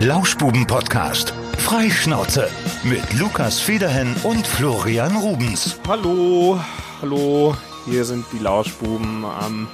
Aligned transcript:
Lauschbuben-Podcast. 0.00 1.34
Freischnauze. 1.58 2.48
Mit 2.84 3.18
Lukas 3.18 3.58
Federhen 3.58 4.14
und 4.22 4.46
Florian 4.46 5.16
Rubens. 5.16 5.76
Hallo, 5.88 6.60
hallo. 7.02 7.56
Hier 7.84 8.04
sind 8.04 8.24
die 8.32 8.38
Lauschbuben 8.38 9.24
am 9.24 9.66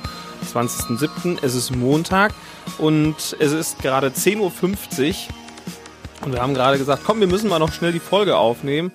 20.07. 0.51 1.41
Es 1.43 1.55
ist 1.55 1.77
Montag 1.77 2.33
und 2.79 3.37
es 3.39 3.53
ist 3.53 3.81
gerade 3.81 4.09
10.50 4.09 4.39
Uhr. 4.41 5.15
Und 6.25 6.33
wir 6.33 6.41
haben 6.41 6.55
gerade 6.55 6.79
gesagt, 6.79 7.03
komm, 7.05 7.21
wir 7.21 7.27
müssen 7.27 7.51
mal 7.51 7.59
noch 7.59 7.75
schnell 7.75 7.93
die 7.93 8.01
Folge 8.01 8.39
aufnehmen. 8.39 8.93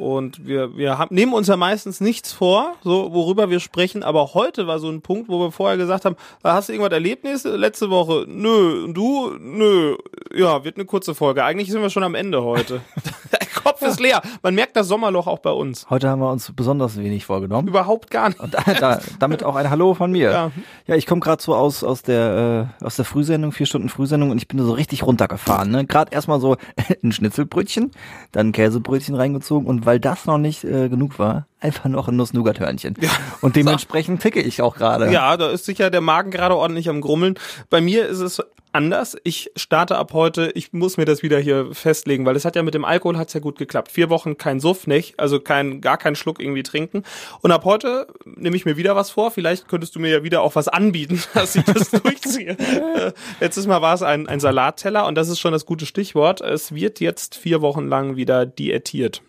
Und 0.00 0.46
wir, 0.46 0.78
wir 0.78 0.96
haben, 0.96 1.14
nehmen 1.14 1.34
uns 1.34 1.46
ja 1.48 1.58
meistens 1.58 2.00
nichts 2.00 2.32
vor, 2.32 2.74
so 2.82 3.12
worüber 3.12 3.50
wir 3.50 3.60
sprechen, 3.60 4.02
aber 4.02 4.32
heute 4.32 4.66
war 4.66 4.78
so 4.78 4.88
ein 4.88 5.02
Punkt, 5.02 5.28
wo 5.28 5.38
wir 5.40 5.52
vorher 5.52 5.76
gesagt 5.76 6.06
haben, 6.06 6.16
hast 6.42 6.70
du 6.70 6.72
irgendwas 6.72 6.94
erlebt 6.94 7.22
nächste, 7.22 7.54
letzte 7.56 7.90
Woche? 7.90 8.24
Nö, 8.26 8.84
Und 8.84 8.94
du? 8.94 9.36
Nö. 9.38 9.98
Ja, 10.34 10.64
wird 10.64 10.76
eine 10.76 10.86
kurze 10.86 11.14
Folge. 11.14 11.44
Eigentlich 11.44 11.70
sind 11.70 11.82
wir 11.82 11.90
schon 11.90 12.02
am 12.02 12.14
Ende 12.14 12.42
heute. 12.42 12.80
Kopf 13.62 13.82
ist 13.82 14.00
leer. 14.00 14.22
Man 14.42 14.54
merkt 14.54 14.76
das 14.76 14.88
Sommerloch 14.88 15.26
auch 15.26 15.38
bei 15.38 15.50
uns. 15.50 15.88
Heute 15.90 16.08
haben 16.08 16.20
wir 16.20 16.30
uns 16.30 16.52
besonders 16.54 16.98
wenig 16.98 17.24
vorgenommen. 17.24 17.68
Überhaupt 17.68 18.10
gar 18.10 18.28
nicht. 18.28 18.40
Und 18.40 18.54
da, 18.54 18.62
da, 18.74 19.00
damit 19.18 19.44
auch 19.44 19.56
ein 19.56 19.70
Hallo 19.70 19.94
von 19.94 20.12
mir. 20.12 20.30
Ja. 20.30 20.50
Ja, 20.86 20.96
ich 20.96 21.06
komme 21.06 21.20
gerade 21.20 21.42
so 21.42 21.54
aus 21.54 21.84
aus 21.84 22.02
der 22.02 22.68
äh, 22.80 22.84
aus 22.84 22.96
der 22.96 23.04
Frühsendung, 23.04 23.52
vier 23.52 23.66
Stunden 23.66 23.88
Frühsendung 23.88 24.30
und 24.30 24.38
ich 24.38 24.48
bin 24.48 24.58
so 24.58 24.72
richtig 24.72 25.02
runtergefahren. 25.04 25.70
Ne? 25.70 25.86
Gerade 25.86 26.12
erstmal 26.12 26.40
so 26.40 26.56
ein 27.02 27.12
Schnitzelbrötchen, 27.12 27.90
dann 28.32 28.48
ein 28.48 28.52
Käsebrötchen 28.52 29.14
reingezogen 29.14 29.66
und 29.66 29.86
weil 29.86 30.00
das 30.00 30.26
noch 30.26 30.38
nicht 30.38 30.64
äh, 30.64 30.88
genug 30.88 31.18
war, 31.18 31.46
einfach 31.60 31.86
noch 31.86 32.08
ein 32.08 32.16
Nuss-Nougat-Hörnchen. 32.16 32.96
Ja. 33.00 33.10
Und 33.40 33.56
dementsprechend 33.56 34.22
ticke 34.22 34.40
ich 34.40 34.62
auch 34.62 34.76
gerade. 34.76 35.12
Ja, 35.12 35.36
da 35.36 35.50
ist 35.50 35.64
sicher 35.64 35.90
der 35.90 36.00
Magen 36.00 36.30
gerade 36.30 36.56
ordentlich 36.56 36.88
am 36.88 37.00
Grummeln. 37.00 37.34
Bei 37.68 37.80
mir 37.80 38.06
ist 38.06 38.20
es 38.20 38.42
anders. 38.72 39.16
Ich 39.24 39.50
starte 39.56 39.96
ab 39.96 40.12
heute, 40.12 40.50
ich 40.54 40.72
muss 40.72 40.96
mir 40.96 41.04
das 41.04 41.22
wieder 41.22 41.38
hier 41.38 41.74
festlegen, 41.74 42.24
weil 42.26 42.36
es 42.36 42.44
hat 42.44 42.56
ja 42.56 42.62
mit 42.62 42.74
dem 42.74 42.84
Alkohol 42.84 43.18
hat's 43.18 43.32
ja 43.32 43.40
gut 43.40 43.58
geklappt. 43.58 43.90
Vier 43.90 44.10
Wochen 44.10 44.38
kein 44.38 44.60
Suff, 44.60 44.86
nicht? 44.86 45.18
Also 45.18 45.40
kein, 45.40 45.80
gar 45.80 45.98
keinen 45.98 46.16
Schluck 46.16 46.40
irgendwie 46.40 46.62
trinken. 46.62 47.02
Und 47.40 47.52
ab 47.52 47.64
heute 47.64 48.06
nehme 48.24 48.56
ich 48.56 48.64
mir 48.64 48.76
wieder 48.76 48.96
was 48.96 49.10
vor. 49.10 49.30
Vielleicht 49.30 49.68
könntest 49.68 49.94
du 49.94 50.00
mir 50.00 50.10
ja 50.10 50.22
wieder 50.22 50.42
auch 50.42 50.54
was 50.54 50.68
anbieten, 50.68 51.22
dass 51.34 51.56
ich 51.56 51.64
das 51.64 51.90
durchziehe. 51.90 52.56
Äh, 52.58 53.12
Letztes 53.40 53.66
Mal 53.66 53.82
war 53.82 53.94
es 53.94 54.02
ein, 54.02 54.28
ein 54.28 54.40
Salatteller 54.40 55.06
und 55.06 55.14
das 55.14 55.28
ist 55.28 55.40
schon 55.40 55.52
das 55.52 55.66
gute 55.66 55.86
Stichwort. 55.86 56.40
Es 56.40 56.74
wird 56.74 57.00
jetzt 57.00 57.36
vier 57.36 57.60
Wochen 57.60 57.88
lang 57.88 58.16
wieder 58.16 58.46
diätiert. 58.46 59.22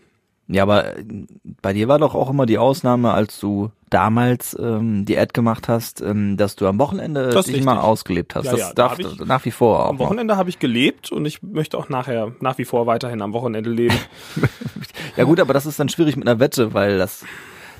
Ja, 0.47 0.63
aber 0.63 0.97
äh, 0.97 1.03
bei 1.61 1.73
dir 1.73 1.87
war 1.87 1.99
doch 1.99 2.15
auch 2.15 2.29
immer 2.29 2.45
die 2.45 2.57
Ausnahme, 2.57 3.11
als 3.13 3.39
du 3.39 3.71
damals 3.89 4.57
ähm, 4.59 5.05
Diät 5.05 5.33
gemacht 5.33 5.67
hast, 5.67 6.01
ähm, 6.01 6.37
dass 6.37 6.55
du 6.55 6.67
am 6.67 6.79
Wochenende 6.79 7.29
Das 7.29 7.45
dich 7.45 7.55
richtig. 7.55 7.65
mal 7.65 7.77
ausgelebt 7.77 8.35
hast. 8.35 8.45
Ja, 8.45 8.51
das 8.51 8.59
ja, 8.59 8.67
da 8.69 8.73
darf 8.73 8.91
hab 8.93 8.99
ich 8.99 9.19
nach 9.19 9.45
wie 9.45 9.51
vor 9.51 9.85
auch. 9.85 9.89
Am. 9.91 9.99
Wochenende 9.99 10.37
habe 10.37 10.49
ich 10.49 10.59
gelebt 10.59 11.11
und 11.11 11.25
ich 11.25 11.41
möchte 11.41 11.77
auch 11.77 11.89
nachher 11.89 12.31
nach 12.39 12.57
wie 12.57 12.65
vor 12.65 12.85
weiterhin 12.87 13.21
am 13.21 13.33
Wochenende 13.33 13.69
leben. 13.69 13.95
Ja 15.17 15.25
gut, 15.25 15.41
aber 15.41 15.53
das 15.53 15.65
ist 15.65 15.77
dann 15.77 15.89
schwierig 15.89 16.15
mit 16.15 16.25
einer 16.25 16.39
Wette, 16.39 16.73
weil 16.73 16.97
das 16.97 17.25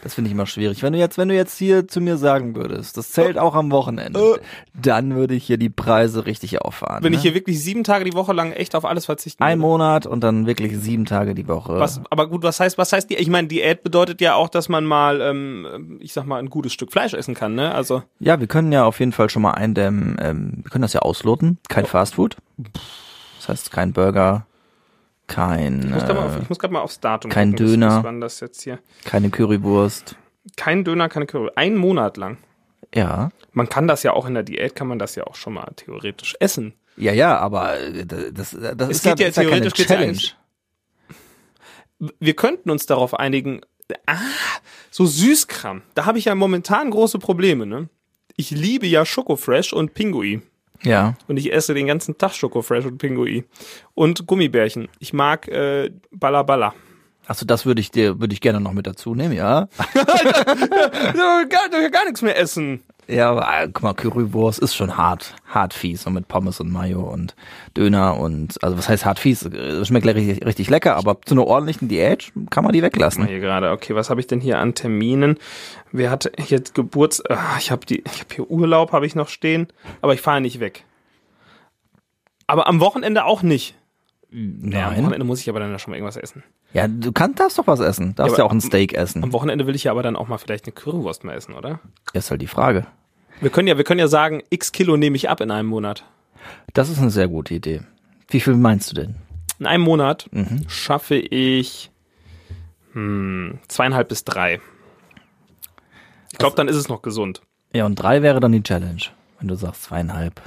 das 0.04 0.16
finde 0.16 0.30
ich 0.30 0.34
immer 0.34 0.46
schwierig. 0.46 0.82
Wenn 0.84 0.94
du 0.94 1.00
jetzt, 1.00 1.18
wenn 1.18 1.28
du 1.28 1.36
jetzt 1.36 1.58
hier 1.58 1.88
zu 1.88 2.02
mir 2.02 2.18
sagen 2.18 2.56
würdest, 2.56 2.98
das 2.98 3.12
zählt 3.12 3.38
auch 3.38 3.54
am 3.56 3.72
Wochenende, 3.72 4.20
Äh. 4.20 4.40
dann 4.74 5.16
würde 5.16 5.36
ich 5.36 5.44
hier 5.46 5.58
die 5.58 5.70
Preise 5.70 6.26
richtig 6.26 6.60
auffahren. 6.62 7.04
Wenn 7.04 7.12
ne? 7.12 7.18
ich 7.18 7.22
hier 7.22 7.34
wirklich 7.34 7.62
sieben 7.64 7.84
Tage 7.84 8.04
die 8.06 8.14
Woche 8.14 8.34
lang 8.34 8.52
echt 8.52 8.76
auf 8.76 8.86
alles 8.86 9.06
verzichten 9.06 9.44
ein 9.44 9.60
würde. 9.60 9.68
Monat 9.68 10.06
und 10.08 10.22
dann 10.24 10.48
wirklich 10.48 10.78
sieben 10.78 11.06
Tage 11.06 11.36
die 11.36 11.48
Woche. 11.48 11.80
Was, 11.80 12.02
aber 12.10 12.28
gut, 12.28 12.44
was 12.44 12.60
heißt, 12.60 12.78
was 12.78 12.92
heißt 12.94 13.10
die? 13.10 13.16
Ich 13.16 13.30
meine, 13.30 13.48
Diät 13.48 13.84
bedeutet 13.84 14.22
ja 14.22 14.36
auch, 14.36 14.50
dass 14.50 14.70
man 14.70 14.86
mal, 14.86 15.22
ähm, 15.22 15.98
ich 16.02 16.14
sag 16.14 16.26
mal, 16.26 16.38
ein 16.40 16.50
gutes 16.50 16.74
Stück 16.74 16.92
Fleisch 16.92 17.14
essen 17.14 17.36
kann, 17.36 17.56
ne? 17.56 17.74
Also 17.74 18.04
Ja, 18.20 18.40
wir 18.40 18.48
können 18.48 18.72
ja 18.72 18.86
auf 18.86 19.00
jeden 19.00 19.12
Fall 19.12 19.30
schon 19.30 19.42
mal 19.44 19.52
eindämmen. 19.52 20.18
Ähm, 20.20 20.60
wir 20.64 20.72
können 20.72 20.82
das 20.82 20.94
ja 20.94 21.02
ausloten. 21.02 21.60
Kein 21.70 21.86
Fastfood. 21.86 22.38
Das 23.38 23.50
heißt 23.50 23.72
kein 23.72 23.94
Burger, 23.94 24.46
kein 25.34 25.80
ich 25.84 25.90
muss 25.90 26.04
auf- 26.04 26.36
äh, 26.38 26.40
ich 26.42 26.50
muss 26.50 26.60
gerade 26.60 26.74
mal 26.74 26.82
aufs 26.82 27.00
Datum 27.00 27.32
kein 27.32 27.52
gucken. 27.52 27.66
Döner. 27.68 28.04
Wann 28.04 28.22
das 28.22 28.40
jetzt 28.40 28.62
hier? 28.62 28.80
keine 29.06 29.30
Currywurst. 29.30 30.16
Kein 30.58 30.84
Döner, 30.84 31.08
keine 31.10 31.26
Curry. 31.28 31.50
Ein 31.56 31.76
Monat 31.78 32.18
lang. 32.18 32.38
Ja. 32.94 33.30
Man 33.54 33.70
kann 33.70 33.88
das 33.88 34.04
ja 34.04 34.14
auch 34.14 34.26
in 34.26 34.34
der 34.34 34.44
Diät, 34.44 34.76
kann 34.76 34.88
man 34.88 35.00
das 35.00 35.16
ja 35.16 35.26
auch 35.26 35.36
schon 35.36 35.54
mal 35.54 35.72
theoretisch 35.76 36.36
essen. 36.40 36.74
Ja, 36.98 37.14
ja, 37.14 37.38
aber 37.38 37.80
äh, 37.80 38.06
das, 38.06 38.52
das 38.52 38.90
Es 38.90 38.98
ist 38.98 39.04
geht 39.04 39.20
ja 39.20 39.28
ist 39.28 39.36
keine 39.36 39.48
theoretisch 39.50 39.74
geht's 39.74 39.90
ja 39.90 39.96
Challenge. 39.98 40.20
Wir 42.20 42.36
könnten 42.36 42.70
uns 42.72 42.86
darauf 42.86 43.14
einigen. 43.14 43.62
Ah, 44.08 44.16
so 44.90 45.06
Süßkram. 45.06 45.82
Da 45.94 46.06
habe 46.06 46.18
ich 46.18 46.26
ja 46.26 46.36
momentan 46.36 46.90
große 46.90 47.20
Probleme, 47.20 47.66
ne? 47.66 47.90
Ich 48.38 48.50
liebe 48.52 48.88
ja 48.88 49.06
Schokofresh 49.06 49.74
und 49.74 49.94
Pingui. 49.94 50.42
Ja. 50.84 51.16
Und 51.28 51.38
ich 51.38 51.54
esse 51.54 51.74
den 51.74 51.88
ganzen 51.88 52.18
Tag 52.18 52.34
Schokofresh 52.34 52.86
und 52.86 52.98
Pingui. 52.98 53.46
Und 53.94 54.26
Gummibärchen. 54.28 54.88
Ich 55.00 55.14
mag 55.14 55.48
äh, 55.48 55.92
Balla 56.12 56.44
Balla. 56.44 56.74
Achso, 57.28 57.46
das 57.46 57.66
würde 57.66 57.82
ich 57.82 57.92
dir, 57.92 58.20
würde 58.20 58.34
ich 58.34 58.42
gerne 58.42 58.60
noch 58.60 58.74
mit 58.74 58.88
dazu 58.88 59.16
nehmen, 59.16 59.34
ja. 59.34 59.68
Ja, 59.96 61.44
gar, 61.44 61.90
gar 61.90 62.06
nichts 62.06 62.22
mehr 62.22 62.38
essen. 62.38 62.84
Ja, 63.12 63.32
aber 63.32 63.42
äh, 63.42 63.68
guck 63.68 63.84
mal, 63.84 63.94
Currywurst 63.94 64.60
ist 64.60 64.74
schon 64.74 64.96
hart, 64.96 65.36
hart 65.46 65.74
fies, 65.74 66.04
so 66.04 66.10
mit 66.10 66.30
Pommes 66.30 66.62
und 66.62 66.72
Mayo 66.72 67.02
und 67.02 67.36
Döner 67.76 68.18
und, 68.18 68.64
also 68.64 68.78
was 68.78 68.88
heißt 68.88 69.06
hart 69.06 69.20
fies? 69.20 69.50
Schmeckt 69.84 70.08
richtig, 70.08 70.46
richtig 70.46 70.70
lecker, 70.70 70.96
aber 70.96 71.20
zu 71.22 71.36
einer 71.36 71.46
ordentlichen 71.46 71.90
Diät 71.90 72.32
kann 72.50 72.64
man 72.64 72.72
die 72.72 72.82
weglassen. 72.82 73.28
Hier 73.28 73.42
gerade, 73.42 73.72
okay, 73.72 73.96
was 73.96 74.10
habe 74.10 74.22
ich 74.22 74.28
denn 74.28 74.40
hier 74.40 74.60
an 74.60 74.76
Terminen? 74.76 75.38
Wer 75.92 76.10
hat 76.10 76.32
jetzt 76.48 76.74
Geburts... 76.74 77.22
Ah, 77.30 77.58
ich 77.60 77.70
habe 77.70 77.86
die, 77.86 78.02
ich 78.06 78.22
habe 78.22 78.34
hier 78.34 78.50
Urlaub, 78.50 78.94
habe 78.94 79.06
ich 79.06 79.14
noch 79.14 79.28
stehen, 79.28 79.68
aber 80.02 80.14
ich 80.14 80.22
fahre 80.22 80.40
nicht 80.40 80.62
weg. 80.62 80.86
Aber 82.48 82.68
am 82.68 82.80
Wochenende 82.80 83.26
auch 83.26 83.44
nicht. 83.44 83.76
Ja, 84.32 84.38
am 84.40 84.94
Nein. 84.94 85.04
Wochenende 85.04 85.26
muss 85.26 85.42
ich 85.42 85.50
aber 85.50 85.60
dann 85.60 85.72
ja 85.72 85.80
schon 85.80 85.92
mal 85.92 85.98
irgendwas 85.98 86.16
essen. 86.16 86.44
Ja, 86.72 86.88
du 86.88 87.12
kannst, 87.12 87.42
darfst 87.42 87.58
doch 87.60 87.68
was 87.68 87.82
essen. 87.82 88.16
Darfst 88.16 88.38
Ja, 88.38 88.44
ja, 88.44 88.46
auch 88.46 88.54
ein 88.54 88.62
Steak 88.62 88.94
essen. 88.94 89.22
Am 89.24 89.34
Wochenende 89.34 89.68
will 89.68 89.76
ich 89.76 89.84
ja 89.84 89.92
aber 89.92 90.04
dann 90.04 90.16
auch 90.16 90.30
mal 90.30 90.38
vielleicht 90.38 90.66
eine 90.66 90.72
Currywurst 90.72 91.26
mal 91.26 91.34
essen, 91.34 91.54
oder? 91.54 91.82
ist 92.14 92.32
halt 92.32 92.42
die 92.42 92.48
Frage. 92.48 92.88
Wir 93.42 93.50
können 93.50 93.68
ja, 93.68 93.78
wir 93.78 93.84
können 93.84 94.00
ja 94.00 94.08
sagen, 94.08 94.42
x 94.50 94.72
Kilo 94.72 94.98
nehme 94.98 95.16
ich 95.16 95.30
ab 95.30 95.42
in 95.42 95.52
einem 95.52 95.68
Monat. 95.68 96.06
Das 96.74 96.90
ist 96.90 97.00
eine 97.00 97.10
sehr 97.10 97.28
gute 97.28 97.54
Idee. 97.54 97.82
Wie 98.30 98.40
viel 98.40 98.56
meinst 98.56 98.92
du 98.92 98.96
denn? 98.96 99.16
In 99.60 99.66
einem 99.66 99.84
Monat 99.84 100.28
Mhm. 100.32 100.66
schaffe 100.70 101.16
ich 101.16 101.92
hm, 102.94 103.60
zweieinhalb 103.68 104.08
bis 104.10 104.24
drei. 104.24 104.60
Ich 106.32 106.38
glaube, 106.38 106.56
dann 106.56 106.68
ist 106.68 106.76
es 106.76 106.88
noch 106.88 107.02
gesund. 107.02 107.42
Ja, 107.74 107.86
und 107.86 107.96
drei 107.96 108.22
wäre 108.22 108.40
dann 108.40 108.52
die 108.52 108.64
Challenge. 108.64 109.02
Wenn 109.40 109.48
du 109.48 109.56
sagst 109.56 109.84
zweieinhalb. 109.84 110.42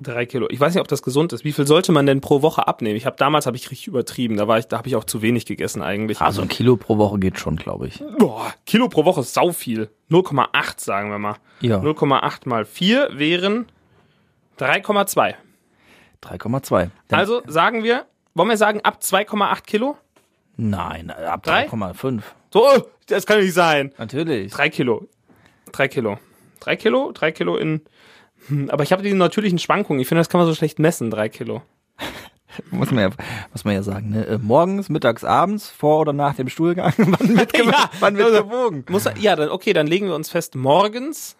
Drei 0.00 0.26
Kilo. 0.26 0.48
Ich 0.50 0.58
weiß 0.58 0.74
nicht, 0.74 0.80
ob 0.80 0.88
das 0.88 1.02
gesund 1.02 1.32
ist. 1.32 1.44
Wie 1.44 1.52
viel 1.52 1.66
sollte 1.66 1.92
man 1.92 2.06
denn 2.06 2.20
pro 2.20 2.42
Woche 2.42 2.66
abnehmen? 2.66 2.96
Ich 2.96 3.06
habe 3.06 3.16
damals 3.16 3.46
habe 3.46 3.56
ich 3.56 3.70
richtig 3.70 3.88
übertrieben. 3.88 4.36
Da 4.36 4.48
war 4.48 4.58
ich, 4.58 4.66
da 4.66 4.78
habe 4.78 4.88
ich 4.88 4.96
auch 4.96 5.04
zu 5.04 5.22
wenig 5.22 5.46
gegessen 5.46 5.82
eigentlich. 5.82 6.20
Also 6.20 6.42
ein 6.42 6.48
Kilo 6.48 6.76
pro 6.76 6.96
Woche 6.98 7.18
geht 7.18 7.38
schon, 7.38 7.56
glaube 7.56 7.86
ich. 7.88 8.02
Boah, 8.18 8.52
Kilo 8.66 8.88
pro 8.88 9.04
Woche 9.04 9.20
ist 9.20 9.34
sau 9.34 9.52
viel. 9.52 9.90
0,8 10.10 10.80
sagen 10.82 11.10
wir 11.10 11.18
mal. 11.18 11.36
Ja. 11.60 11.78
0,8 11.78 12.48
mal 12.48 12.64
4 12.64 13.10
wären 13.12 13.66
3,2. 14.58 15.34
3,2. 16.22 16.90
Dann- 17.08 17.18
Also 17.18 17.42
sagen 17.46 17.84
wir, 17.84 18.06
wollen 18.34 18.48
wir 18.48 18.56
sagen 18.56 18.80
ab 18.82 18.98
2,8 19.02 19.66
Kilo? 19.66 19.96
Nein, 20.56 21.10
ab 21.10 21.42
Drei? 21.42 21.66
3,5. 21.66 22.22
So, 22.52 22.66
oh, 22.66 22.82
das 23.06 23.26
kann 23.26 23.40
nicht 23.40 23.54
sein. 23.54 23.92
Natürlich. 23.98 24.52
Drei 24.52 24.68
Kilo. 24.68 25.06
Drei 25.72 25.88
Kilo. 25.88 26.18
Drei 26.60 26.76
Kilo? 26.76 27.12
Drei 27.12 27.32
Kilo 27.32 27.56
in. 27.56 27.80
Hm, 28.48 28.70
aber 28.70 28.82
ich 28.82 28.92
habe 28.92 29.02
die 29.02 29.12
natürlichen 29.14 29.58
Schwankungen. 29.58 30.00
Ich 30.00 30.08
finde, 30.08 30.20
das 30.20 30.28
kann 30.28 30.38
man 30.40 30.46
so 30.48 30.54
schlecht 30.54 30.78
messen, 30.78 31.10
drei 31.10 31.28
Kilo. 31.28 31.62
Muss 32.70 32.90
man 32.90 33.04
ja, 33.04 33.10
muss 33.50 33.64
man 33.64 33.72
ja 33.74 33.82
sagen, 33.82 34.10
ne? 34.10 34.26
Äh, 34.26 34.36
Morgens, 34.38 34.90
mittags, 34.90 35.24
abends, 35.24 35.70
vor 35.70 36.00
oder 36.00 36.12
nach 36.12 36.34
dem 36.34 36.50
Stuhlgang, 36.50 36.92
wann 36.98 37.34
wird, 37.38 37.52
ge 37.54 37.64
Ja, 37.64 37.90
wann 38.00 38.16
wird 38.18 38.28
also- 38.30 38.44
gewogen? 38.44 38.84
Muss 38.90 39.08
ja, 39.18 39.36
dann 39.36 39.48
okay, 39.48 39.72
dann 39.72 39.86
legen 39.86 40.06
wir 40.08 40.14
uns 40.14 40.28
fest 40.28 40.54
morgens. 40.54 41.36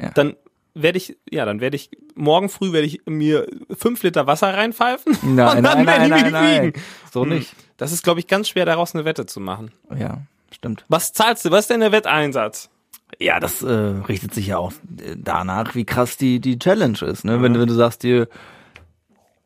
Ja. 0.00 0.10
Dann 0.10 0.36
werde 0.74 0.98
ich, 0.98 1.16
ja, 1.30 1.44
dann 1.44 1.60
werde 1.60 1.74
ich 1.74 1.90
morgen 2.14 2.48
früh 2.48 2.72
werde 2.72 2.86
ich 2.86 3.00
mir 3.06 3.46
fünf 3.76 4.04
Liter 4.04 4.28
Wasser 4.28 4.54
reinpfeifen. 4.54 5.16
Nein, 5.22 5.58
und 5.58 5.64
dann 5.64 5.84
nein, 5.84 5.86
werde 5.86 6.04
ich 6.04 6.10
nein, 6.10 6.22
mich 6.22 6.32
nein, 6.32 6.32
nein. 6.32 6.62
wiegen. 6.66 6.82
So 7.12 7.22
Hm. 7.22 7.28
nicht. 7.30 7.52
Das 7.76 7.90
ist, 7.90 8.04
glaube 8.04 8.20
ich, 8.20 8.28
ganz 8.28 8.48
schwer, 8.48 8.66
daraus 8.66 8.94
eine 8.94 9.04
Wette 9.04 9.26
zu 9.26 9.40
machen. 9.40 9.72
Ja, 9.98 10.18
stimmt. 10.52 10.84
Was 10.88 11.12
zahlst 11.12 11.44
du? 11.44 11.50
Was 11.50 11.62
ist 11.62 11.70
denn 11.70 11.80
der 11.80 11.90
Wetteinsatz? 11.90 12.70
Ja, 13.20 13.40
das 13.40 13.62
äh, 13.62 13.68
richtet 13.72 14.34
sich 14.34 14.48
ja 14.48 14.58
auch 14.58 14.72
äh, 14.72 15.16
danach, 15.16 15.74
wie 15.74 15.84
krass 15.84 16.16
die, 16.16 16.40
die 16.40 16.58
Challenge 16.58 16.98
ist. 17.02 17.24
Ne? 17.24 17.42
Wenn, 17.42 17.54
du- 17.54 17.60
wenn 17.60 17.68
du 17.68 17.74
sagst 17.74 18.02
dir 18.02 18.28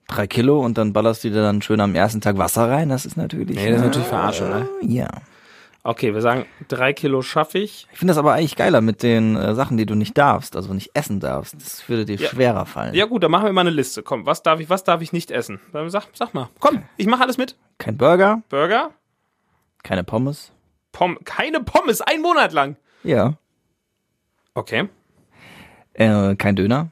drei 0.06 0.26
Kilo 0.26 0.60
und 0.64 0.78
dann 0.78 0.92
ballerst 0.92 1.24
du 1.24 1.30
dir 1.30 1.42
dann 1.42 1.60
schön 1.62 1.80
am 1.80 1.94
ersten 1.94 2.20
Tag 2.20 2.38
Wasser 2.38 2.68
rein, 2.70 2.88
das 2.88 3.04
ist 3.06 3.16
natürlich. 3.16 3.56
Nee, 3.56 3.66
das 3.70 3.76
ist 3.76 3.82
äh, 3.82 3.86
natürlich 3.86 4.08
verarschen, 4.08 4.48
ne? 4.48 4.68
Ja. 4.82 5.08
Okay, 5.84 6.12
wir 6.12 6.20
sagen, 6.20 6.44
drei 6.66 6.92
Kilo 6.92 7.22
schaffe 7.22 7.58
ich. 7.58 7.86
Ich 7.92 7.98
finde 7.98 8.10
das 8.10 8.18
aber 8.18 8.32
eigentlich 8.34 8.56
geiler 8.56 8.80
mit 8.80 9.02
den 9.02 9.36
äh, 9.36 9.54
Sachen, 9.54 9.76
die 9.76 9.86
du 9.86 9.94
nicht 9.94 10.18
darfst, 10.18 10.56
also 10.56 10.74
nicht 10.74 10.90
essen 10.94 11.20
darfst. 11.20 11.54
Das 11.54 11.88
würde 11.88 12.04
dir 12.04 12.16
Ja. 12.16 12.28
schwerer 12.28 12.66
fallen. 12.66 12.94
Ja 12.94 13.06
gut, 13.06 13.22
dann 13.22 13.30
machen 13.30 13.44
wir 13.46 13.52
mal 13.52 13.62
eine 13.62 13.70
Liste. 13.70 14.02
Komm, 14.02 14.26
was 14.26 14.42
darf 14.42 14.60
ich, 14.60 14.68
was 14.68 14.84
darf 14.84 15.00
ich 15.02 15.12
nicht 15.12 15.30
essen? 15.30 15.60
Dann 15.72 15.88
sag, 15.88 16.04
sag 16.14 16.34
mal. 16.34 16.48
Komm, 16.58 16.82
ich 16.96 17.06
mache 17.06 17.22
alles 17.22 17.38
mit. 17.38 17.56
Kein 17.78 17.96
Burger, 17.96 18.42
Burger, 18.50 18.90
keine 19.82 20.04
Pommes. 20.04 20.52
Pom 20.92 21.16
keine 21.24 21.60
Pommes, 21.60 22.00
ein 22.00 22.20
Monat 22.22 22.52
lang. 22.52 22.76
Ja. 23.04 23.34
Okay. 24.54 24.88
Äh, 25.94 26.36
kein 26.36 26.56
Döner. 26.56 26.90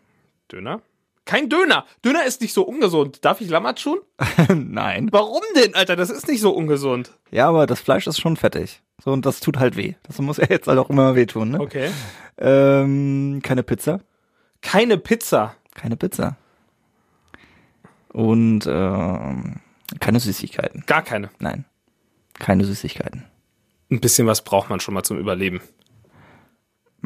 Döner. 0.51 0.81
Kein 1.25 1.49
Döner. 1.49 1.85
Döner 2.05 2.25
ist 2.25 2.41
nicht 2.41 2.53
so 2.53 2.63
ungesund. 2.63 3.25
Darf 3.25 3.41
ich 3.41 3.51
Lammatschun? 3.51 3.99
Nein. 4.55 5.09
Warum 5.11 5.43
denn, 5.57 5.75
Alter? 5.75 5.97
Das 5.97 6.09
ist 6.09 6.29
nicht 6.29 6.41
so 6.41 6.53
ungesund. 6.53 7.11
Ja, 7.33 7.49
aber 7.49 7.67
das 7.67 7.81
Fleisch 7.81 8.07
ist 8.07 8.21
schon 8.21 8.37
fettig. 8.37 8.81
So, 9.05 9.13
und 9.13 9.27
das 9.27 9.41
tut 9.41 9.59
halt 9.59 9.77
weh. 9.77 9.95
Das 10.05 10.19
muss 10.21 10.37
ja 10.39 10.47
jetzt 10.49 10.69
halt 10.69 10.79
auch 10.79 10.89
immer 10.89 11.17
wehtun, 11.17 11.51
ne? 11.51 11.61
Okay. 11.61 11.91
Ähm, 12.39 13.41
keine 13.43 13.65
Pizza. 13.65 14.01
Keine 14.63 14.99
Pizza. 14.99 15.55
Keine 15.75 15.97
Pizza. 15.97 16.37
Und 18.13 18.67
ähm, 18.67 19.61
keine 20.01 20.21
Süßigkeiten. 20.21 20.85
Gar 20.87 21.03
keine. 21.03 21.31
Nein. 21.39 21.65
Keine 22.35 22.65
Süßigkeiten. 22.65 23.25
Ein 23.91 24.01
bisschen 24.01 24.27
was 24.27 24.43
braucht 24.43 24.71
man 24.71 24.81
schon 24.81 24.95
mal 24.95 25.03
zum 25.03 25.19
Überleben. 25.19 25.61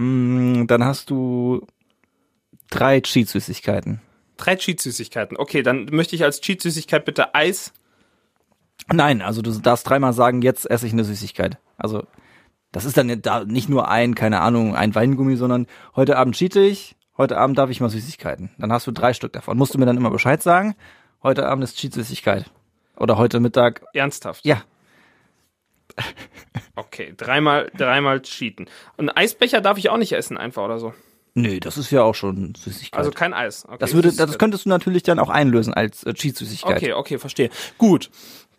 Mm, 0.00 0.66
dann 0.66 0.82
hast 0.82 1.10
du 1.10 1.66
drei 2.70 3.00
Cheat-Süßigkeiten. 3.00 4.00
Drei 4.38 4.54
Cheat-Süßigkeiten. 4.56 5.36
Okay, 5.36 5.62
dann 5.62 5.84
möchte 5.90 6.16
ich 6.16 6.24
als 6.24 6.40
Cheat-Süßigkeit 6.40 7.04
bitte 7.04 7.34
Eis. 7.34 7.74
Nein, 8.90 9.20
also 9.20 9.42
du 9.42 9.50
darfst 9.58 9.86
dreimal 9.86 10.14
sagen, 10.14 10.40
jetzt 10.40 10.70
esse 10.70 10.86
ich 10.86 10.94
eine 10.94 11.04
Süßigkeit. 11.04 11.58
Also 11.76 12.04
das 12.72 12.86
ist 12.86 12.96
dann 12.96 13.20
da 13.20 13.44
nicht 13.44 13.68
nur 13.68 13.88
ein, 13.90 14.14
keine 14.14 14.40
Ahnung, 14.40 14.74
ein 14.74 14.94
Weingummi, 14.94 15.36
sondern 15.36 15.66
heute 15.94 16.16
Abend 16.16 16.34
cheate 16.34 16.60
ich, 16.60 16.96
heute 17.18 17.36
Abend 17.36 17.58
darf 17.58 17.68
ich 17.68 17.82
mal 17.82 17.90
Süßigkeiten. 17.90 18.48
Dann 18.56 18.72
hast 18.72 18.86
du 18.86 18.92
drei 18.92 19.12
Stück 19.12 19.34
davon. 19.34 19.58
Musst 19.58 19.74
du 19.74 19.78
mir 19.78 19.84
dann 19.84 19.98
immer 19.98 20.10
Bescheid 20.10 20.42
sagen, 20.42 20.76
heute 21.22 21.46
Abend 21.46 21.64
ist 21.64 21.76
Cheat-Süßigkeit. 21.76 22.46
Oder 22.96 23.18
heute 23.18 23.38
Mittag, 23.38 23.82
Ernsthaft. 23.92 24.46
ja, 24.46 24.62
Okay, 26.76 27.12
dreimal, 27.16 27.70
dreimal 27.76 28.22
cheaten. 28.22 28.66
Und 28.96 29.08
einen 29.08 29.16
Eisbecher 29.16 29.60
darf 29.60 29.76
ich 29.78 29.90
auch 29.90 29.96
nicht 29.98 30.12
essen, 30.12 30.36
einfach 30.38 30.64
oder 30.64 30.78
so. 30.78 30.94
nö, 31.34 31.60
das 31.60 31.76
ist 31.78 31.90
ja 31.90 32.02
auch 32.02 32.14
schon 32.14 32.54
Süßigkeit. 32.54 32.98
Also 32.98 33.10
kein 33.10 33.34
Eis. 33.34 33.64
Okay, 33.66 33.76
das 33.78 33.94
würde, 33.94 34.12
das 34.12 34.38
könntest 34.38 34.64
du 34.64 34.68
natürlich 34.70 35.02
dann 35.02 35.18
auch 35.18 35.28
einlösen 35.28 35.74
als 35.74 36.04
äh, 36.04 36.14
Cheat-Süßigkeit. 36.14 36.76
Okay, 36.76 36.92
okay, 36.92 37.18
verstehe. 37.18 37.50
Gut. 37.78 38.10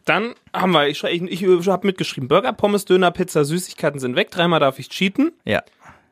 Dann 0.06 0.33
haben 0.54 0.72
wir, 0.72 0.88
ich, 0.88 1.04
ich, 1.04 1.44
ich 1.44 1.68
habe 1.68 1.88
mitgeschrieben, 1.88 2.28
Burger, 2.28 2.54
Pommes, 2.54 2.86
Döner, 2.86 3.12
Pizza, 3.12 3.45
Süßigkeiten 3.45 4.00
sind 4.00 4.16
weg. 4.16 4.31
Dreimal 4.31 4.60
darf 4.60 4.80
ich 4.80 4.89
cheaten. 4.89 5.31
Ja. 5.45 5.62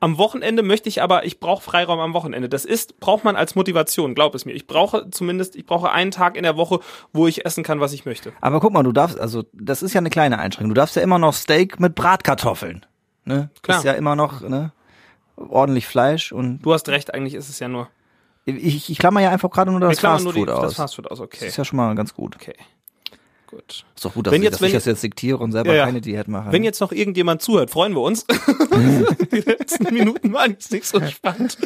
Am 0.01 0.17
Wochenende 0.17 0.63
möchte 0.63 0.87
ich 0.87 1.01
aber, 1.01 1.25
ich 1.25 1.39
brauche 1.41 1.61
Freiraum 1.61 1.99
am 1.99 2.13
Wochenende. 2.13 2.47
Das 2.47 2.63
ist, 2.63 2.99
braucht 3.01 3.25
man 3.25 3.35
als 3.35 3.55
Motivation, 3.55 4.15
glaub 4.15 4.33
es 4.33 4.45
mir. 4.45 4.53
Ich 4.53 4.65
brauche 4.65 5.09
zumindest, 5.11 5.57
ich 5.57 5.65
brauche 5.65 5.91
einen 5.91 6.11
Tag 6.11 6.37
in 6.37 6.43
der 6.43 6.55
Woche, 6.55 6.79
wo 7.11 7.27
ich 7.27 7.45
essen 7.45 7.63
kann, 7.63 7.81
was 7.81 7.91
ich 7.91 8.05
möchte. 8.05 8.31
Aber 8.39 8.61
guck 8.61 8.71
mal, 8.71 8.83
du 8.83 8.93
darfst, 8.93 9.19
also 9.19 9.43
das 9.51 9.83
ist 9.83 9.93
ja 9.93 9.99
eine 9.99 10.09
kleine 10.09 10.39
Einschränkung. 10.39 10.69
Du 10.69 10.79
darfst 10.79 10.95
ja 10.95 11.01
immer 11.01 11.19
noch 11.19 11.33
Steak 11.33 11.79
mit 11.81 11.95
Bratkartoffeln. 11.95 12.85
Ne? 13.25 13.49
Klar. 13.61 13.79
Ist 13.79 13.83
ja 13.83 13.91
immer 13.93 14.15
noch 14.15 14.41
ne? 14.41 14.71
ordentlich 15.35 15.85
Fleisch 15.85 16.31
und 16.31 16.61
Du 16.61 16.73
hast 16.73 16.87
recht, 16.89 17.13
eigentlich 17.13 17.33
ist 17.33 17.49
es 17.49 17.59
ja 17.59 17.67
nur. 17.67 17.89
ich, 18.45 18.89
ich 18.89 18.97
klammer 18.97 19.19
ja 19.19 19.31
einfach 19.31 19.49
gerade 19.49 19.71
nur 19.71 19.81
das 19.81 19.99
Fastfood 19.99 20.49
aus. 20.49 20.61
das 20.61 20.75
Fastfood 20.75 21.11
aus, 21.11 21.17
Das 21.19 21.25
okay. 21.25 21.47
ist 21.47 21.57
ja 21.57 21.65
schon 21.65 21.77
mal 21.77 21.93
ganz 21.95 22.13
gut. 22.13 22.35
Okay. 22.37 22.55
Gut. 23.49 23.83
Ist 23.95 24.05
doch 24.05 24.13
gut, 24.13 24.27
dass, 24.27 24.31
Wenn 24.31 24.41
ich, 24.41 24.45
jetzt- 24.45 24.53
dass 24.53 24.61
wenn 24.61 24.67
ich 24.67 24.73
das 24.75 24.85
jetzt- 24.85 25.01
diktiere 25.01 25.37
und 25.39 25.51
selber 25.51 25.73
Ja, 25.73 25.85
keine 25.85 26.01
Diät 26.01 26.27
mache. 26.27 26.51
Wenn 26.51 26.63
jetzt 26.63 26.81
noch 26.81 26.91
irgendjemand 26.91 27.41
zuhört, 27.41 27.71
freuen 27.71 27.93
wir 27.93 28.01
uns. 28.01 28.27
die 29.31 29.39
letzten 29.39 29.91
Minuten 29.91 30.31
waren 30.33 30.51
jetzt 30.51 30.71
nicht 30.71 30.85
so 30.85 31.01
spannend. 31.07 31.57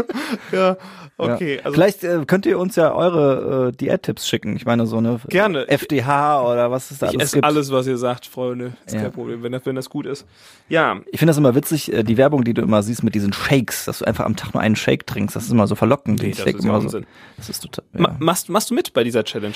ja, 0.52 0.76
okay. 1.16 1.56
ja. 1.56 1.62
Also 1.64 1.74
Vielleicht 1.74 2.04
äh, 2.04 2.24
könnt 2.26 2.44
ihr 2.44 2.58
uns 2.58 2.76
ja 2.76 2.92
eure 2.92 3.68
äh, 3.68 3.72
Diättipps 3.76 4.28
schicken. 4.28 4.54
Ich 4.54 4.66
meine, 4.66 4.86
so 4.86 4.98
eine 4.98 5.18
Gerne. 5.28 5.66
FDH 5.68 6.42
oder 6.42 6.70
was 6.70 6.90
es 6.90 6.98
da 6.98 7.06
ich 7.08 7.14
alles 7.14 7.28
esse 7.28 7.36
gibt. 7.36 7.44
alles, 7.46 7.72
was 7.72 7.86
ihr 7.86 7.96
sagt, 7.96 8.26
Freunde. 8.26 8.74
Ist 8.84 8.94
Ja. 8.94 9.02
kein 9.02 9.12
Problem, 9.12 9.42
wenn 9.42 9.52
das, 9.52 9.64
wenn 9.64 9.76
das 9.76 9.88
gut 9.88 10.04
ist. 10.04 10.26
Ja, 10.68 11.00
Ich 11.10 11.18
finde 11.18 11.30
das 11.30 11.38
immer 11.38 11.54
witzig, 11.54 11.90
äh, 11.90 12.02
die 12.02 12.18
Werbung, 12.18 12.44
die 12.44 12.52
du 12.52 12.60
immer 12.60 12.82
siehst 12.82 13.02
mit 13.02 13.14
diesen 13.14 13.32
Shakes, 13.32 13.86
dass 13.86 14.00
du 14.00 14.04
einfach 14.04 14.26
am 14.26 14.36
Tag 14.36 14.52
nur 14.52 14.62
einen 14.62 14.76
Shake 14.76 15.06
trinkst. 15.06 15.34
Das 15.34 15.44
ist 15.44 15.50
immer 15.52 15.66
so 15.66 15.74
verlockend. 15.74 16.20
Nee, 16.22 16.30
Ich 16.30 16.36
das 16.36 16.46
ist 16.46 16.64
immer. 16.66 16.80
So, 16.86 17.00
das 17.38 17.48
ist 17.48 17.60
total. 17.62 17.84
Ma 17.94 18.08
Ja. 18.10 18.16
machst, 18.18 18.50
machst 18.50 18.68
du 18.70 18.74
mit 18.74 18.92
bei 18.92 19.04
dieser 19.04 19.24
Challenge? 19.24 19.54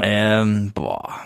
Ähm, 0.00 0.72
boah, 0.74 1.20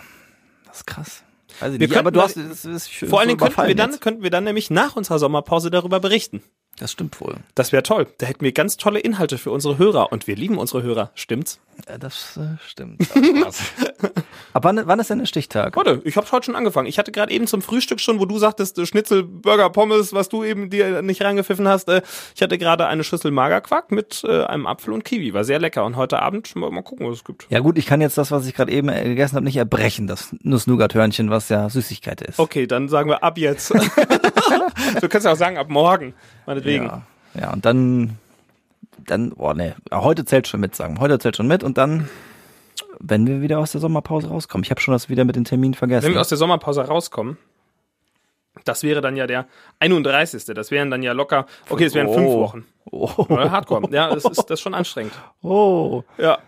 das 0.67 0.79
ist 0.79 0.87
krass. 0.87 1.25
Weiß 1.61 1.75
ich 1.75 1.81
Wir 1.81 1.89
nicht, 1.89 1.97
aber 1.97 2.11
du 2.11 2.21
hast, 2.21 2.37
das 2.37 2.65
ist 2.65 2.89
Vor 2.89 3.21
allen 3.21 3.29
Dingen 3.29 3.39
könnten 3.39 3.67
wir, 3.67 3.75
dann, 3.75 4.01
könnten 4.01 4.23
wir 4.23 4.31
dann 4.31 4.45
nämlich 4.45 4.71
nach 4.71 4.97
unserer 4.97 5.19
Sommerpause 5.19 5.71
darüber 5.71 6.01
berichten. 6.01 6.43
Das 6.79 6.93
stimmt 6.93 7.21
wohl. 7.21 7.37
Das 7.55 7.73
wäre 7.73 7.83
toll. 7.83 8.07
Da 8.19 8.27
hätten 8.27 8.45
wir 8.45 8.53
ganz 8.53 8.77
tolle 8.77 9.01
Inhalte 9.01 9.39
für 9.39 9.51
unsere 9.51 9.79
Hörer. 9.79 10.13
Und 10.13 10.27
wir 10.27 10.37
lieben 10.37 10.59
unsere 10.59 10.83
Hörer. 10.83 11.11
Stimmt's? 11.15 11.59
Ja, 11.89 11.99
das 11.99 12.37
äh, 12.37 12.57
stimmt. 12.67 13.07
aber 14.53 14.69
wann, 14.69 14.87
wann 14.87 14.99
ist 14.99 15.11
denn 15.11 15.19
der 15.19 15.27
Stichtag? 15.27 15.77
Warte, 15.77 16.01
ich 16.05 16.17
habe 16.17 16.31
heute 16.33 16.47
schon 16.47 16.57
angefangen. 16.57 16.87
Ich 16.87 16.99
hatte 16.99 17.13
gerade 17.13 17.33
eben 17.33 17.47
zum 17.47 17.63
Frühstück 17.63 18.01
schon, 18.01 18.19
wo 18.19 18.25
du 18.25 18.39
sagtest, 18.39 18.79
äh, 18.79 18.87
Schnitzel, 18.87 19.23
Burger, 19.23 19.71
Pommes, 19.71 20.13
was 20.13 20.29
du 20.29 20.43
eben 20.45 20.71
dir 20.71 21.03
nicht 21.03 21.23
reingepfiffen 21.23 21.69
hast. 21.69 21.89
Äh, 21.89 22.03
ich 22.35 22.43
hatte 22.43 22.59
gerade 22.59 22.87
eine 22.87 23.05
Schüssel 23.05 23.31
Magerquark 23.31 23.91
mit 23.91 24.23
äh, 24.25 24.45
einem 24.45 24.67
Apfel 24.67 24.93
und 24.93 25.05
Kiwi. 25.05 25.35
War 25.35 25.45
sehr 25.45 25.59
lecker. 25.59 25.85
Und 25.85 25.97
heute 25.97 26.21
Abend 26.21 26.55
mal, 26.57 26.71
mal 26.71 26.83
gucken, 26.83 27.07
was 27.09 27.19
es 27.19 27.25
gibt. 27.25 27.47
Ja 27.51 27.61
gut, 27.61 27.79
ich 27.79 27.87
kann 27.87 28.01
jetzt 28.01 28.19
das, 28.19 28.31
was 28.31 28.47
ich 28.47 28.55
gerade 28.55 28.73
eben 28.73 28.89
äh, 28.89 29.05
gegessen 29.05 29.37
habe, 29.37 29.45
nicht 29.45 29.57
erbrechen, 29.57 30.07
das 30.07 30.35
Nuss-Nougat-Hörnchen, 30.43 31.31
was 31.31 31.49
ja 31.49 31.69
Süßigkeit 31.69 32.23
ist. 32.23 32.39
Okay, 32.39 32.67
dann 32.67 32.89
sagen 32.89 33.09
wir 33.11 33.23
ab 33.23 33.39
jetzt. 33.39 33.71
du 35.01 35.09
kannst 35.09 35.25
ja 35.25 35.33
auch 35.33 35.37
sagen, 35.37 35.59
ab 35.59 35.69
morgen. 35.69 36.15
Meinetwegen. 36.67 37.03
Ja, 37.35 37.41
ja, 37.41 37.53
und 37.53 37.65
dann, 37.65 38.19
dann, 39.07 39.31
boah, 39.31 39.55
ne, 39.55 39.75
heute 39.93 40.25
zählt 40.25 40.49
schon 40.49 40.61
mit, 40.61 40.75
sagen. 40.75 41.01
Heute 41.01 41.19
zählt 41.19 41.37
schon 41.37 41.47
mit 41.47 41.63
und 41.65 41.79
dann, 41.79 42.09
wenn 42.99 43.27
wir 43.27 43.41
wieder 43.43 43.59
aus 43.59 43.73
der 43.73 43.81
Sommerpause 43.81 44.29
rauskommen. 44.29 44.65
Ich 44.65 44.71
habe 44.71 44.81
schon 44.81 44.93
das 44.93 45.09
wieder 45.09 45.25
mit 45.25 45.37
den 45.37 45.45
Terminen 45.45 45.75
vergessen. 45.75 46.07
Wenn 46.07 46.15
wir 46.15 46.21
aus 46.21 46.29
der 46.29 46.39
Sommerpause 46.39 46.83
rauskommen, 46.83 47.37
das 48.65 48.83
wäre 48.83 49.01
dann 49.03 49.17
ja 49.17 49.27
der 49.27 49.47
31. 49.81 50.45
Das 50.47 50.71
wären 50.71 50.91
dann 50.91 51.03
ja 51.03 51.13
locker, 51.13 51.47
okay, 51.69 51.85
es 51.85 51.95
wären 51.95 52.09
fünf 52.13 52.27
Oh. 52.29 52.41
Wochen. 52.41 52.65
oh, 52.91 53.11
Oder 53.29 53.51
Hardcore. 53.51 53.89
Ja, 53.93 54.13
das 54.15 54.25
ist, 54.25 54.37
das 54.45 54.51
ist 54.59 54.61
schon 54.61 54.73
anstrengend. 54.75 55.13
oh, 55.43 56.03
Ja. 56.19 56.39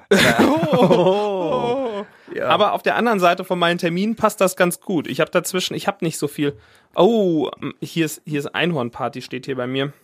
oh. 0.41 2.05
Ja. 2.35 2.49
Aber 2.49 2.73
auf 2.75 2.83
der 2.83 2.95
anderen 2.97 3.21
Seite 3.21 3.43
von 3.43 3.59
meinen 3.59 3.79
Terminen 3.79 4.15
passt 4.15 4.41
das 4.43 4.55
ganz 4.55 4.81
gut. 4.83 5.07
Ich 5.09 5.21
habe 5.21 5.31
dazwischen, 5.31 5.73
ich 5.75 5.87
habe 5.89 6.05
nicht 6.05 6.19
so 6.19 6.29
viel. 6.29 6.59
Oh, 6.95 7.51
hier 7.81 8.05
ist, 8.05 8.21
hier 8.27 8.39
ist 8.39 8.55
Einhornparty, 8.55 9.23
steht 9.23 9.47
hier 9.47 9.57
bei 9.57 9.67
mir. 9.67 9.95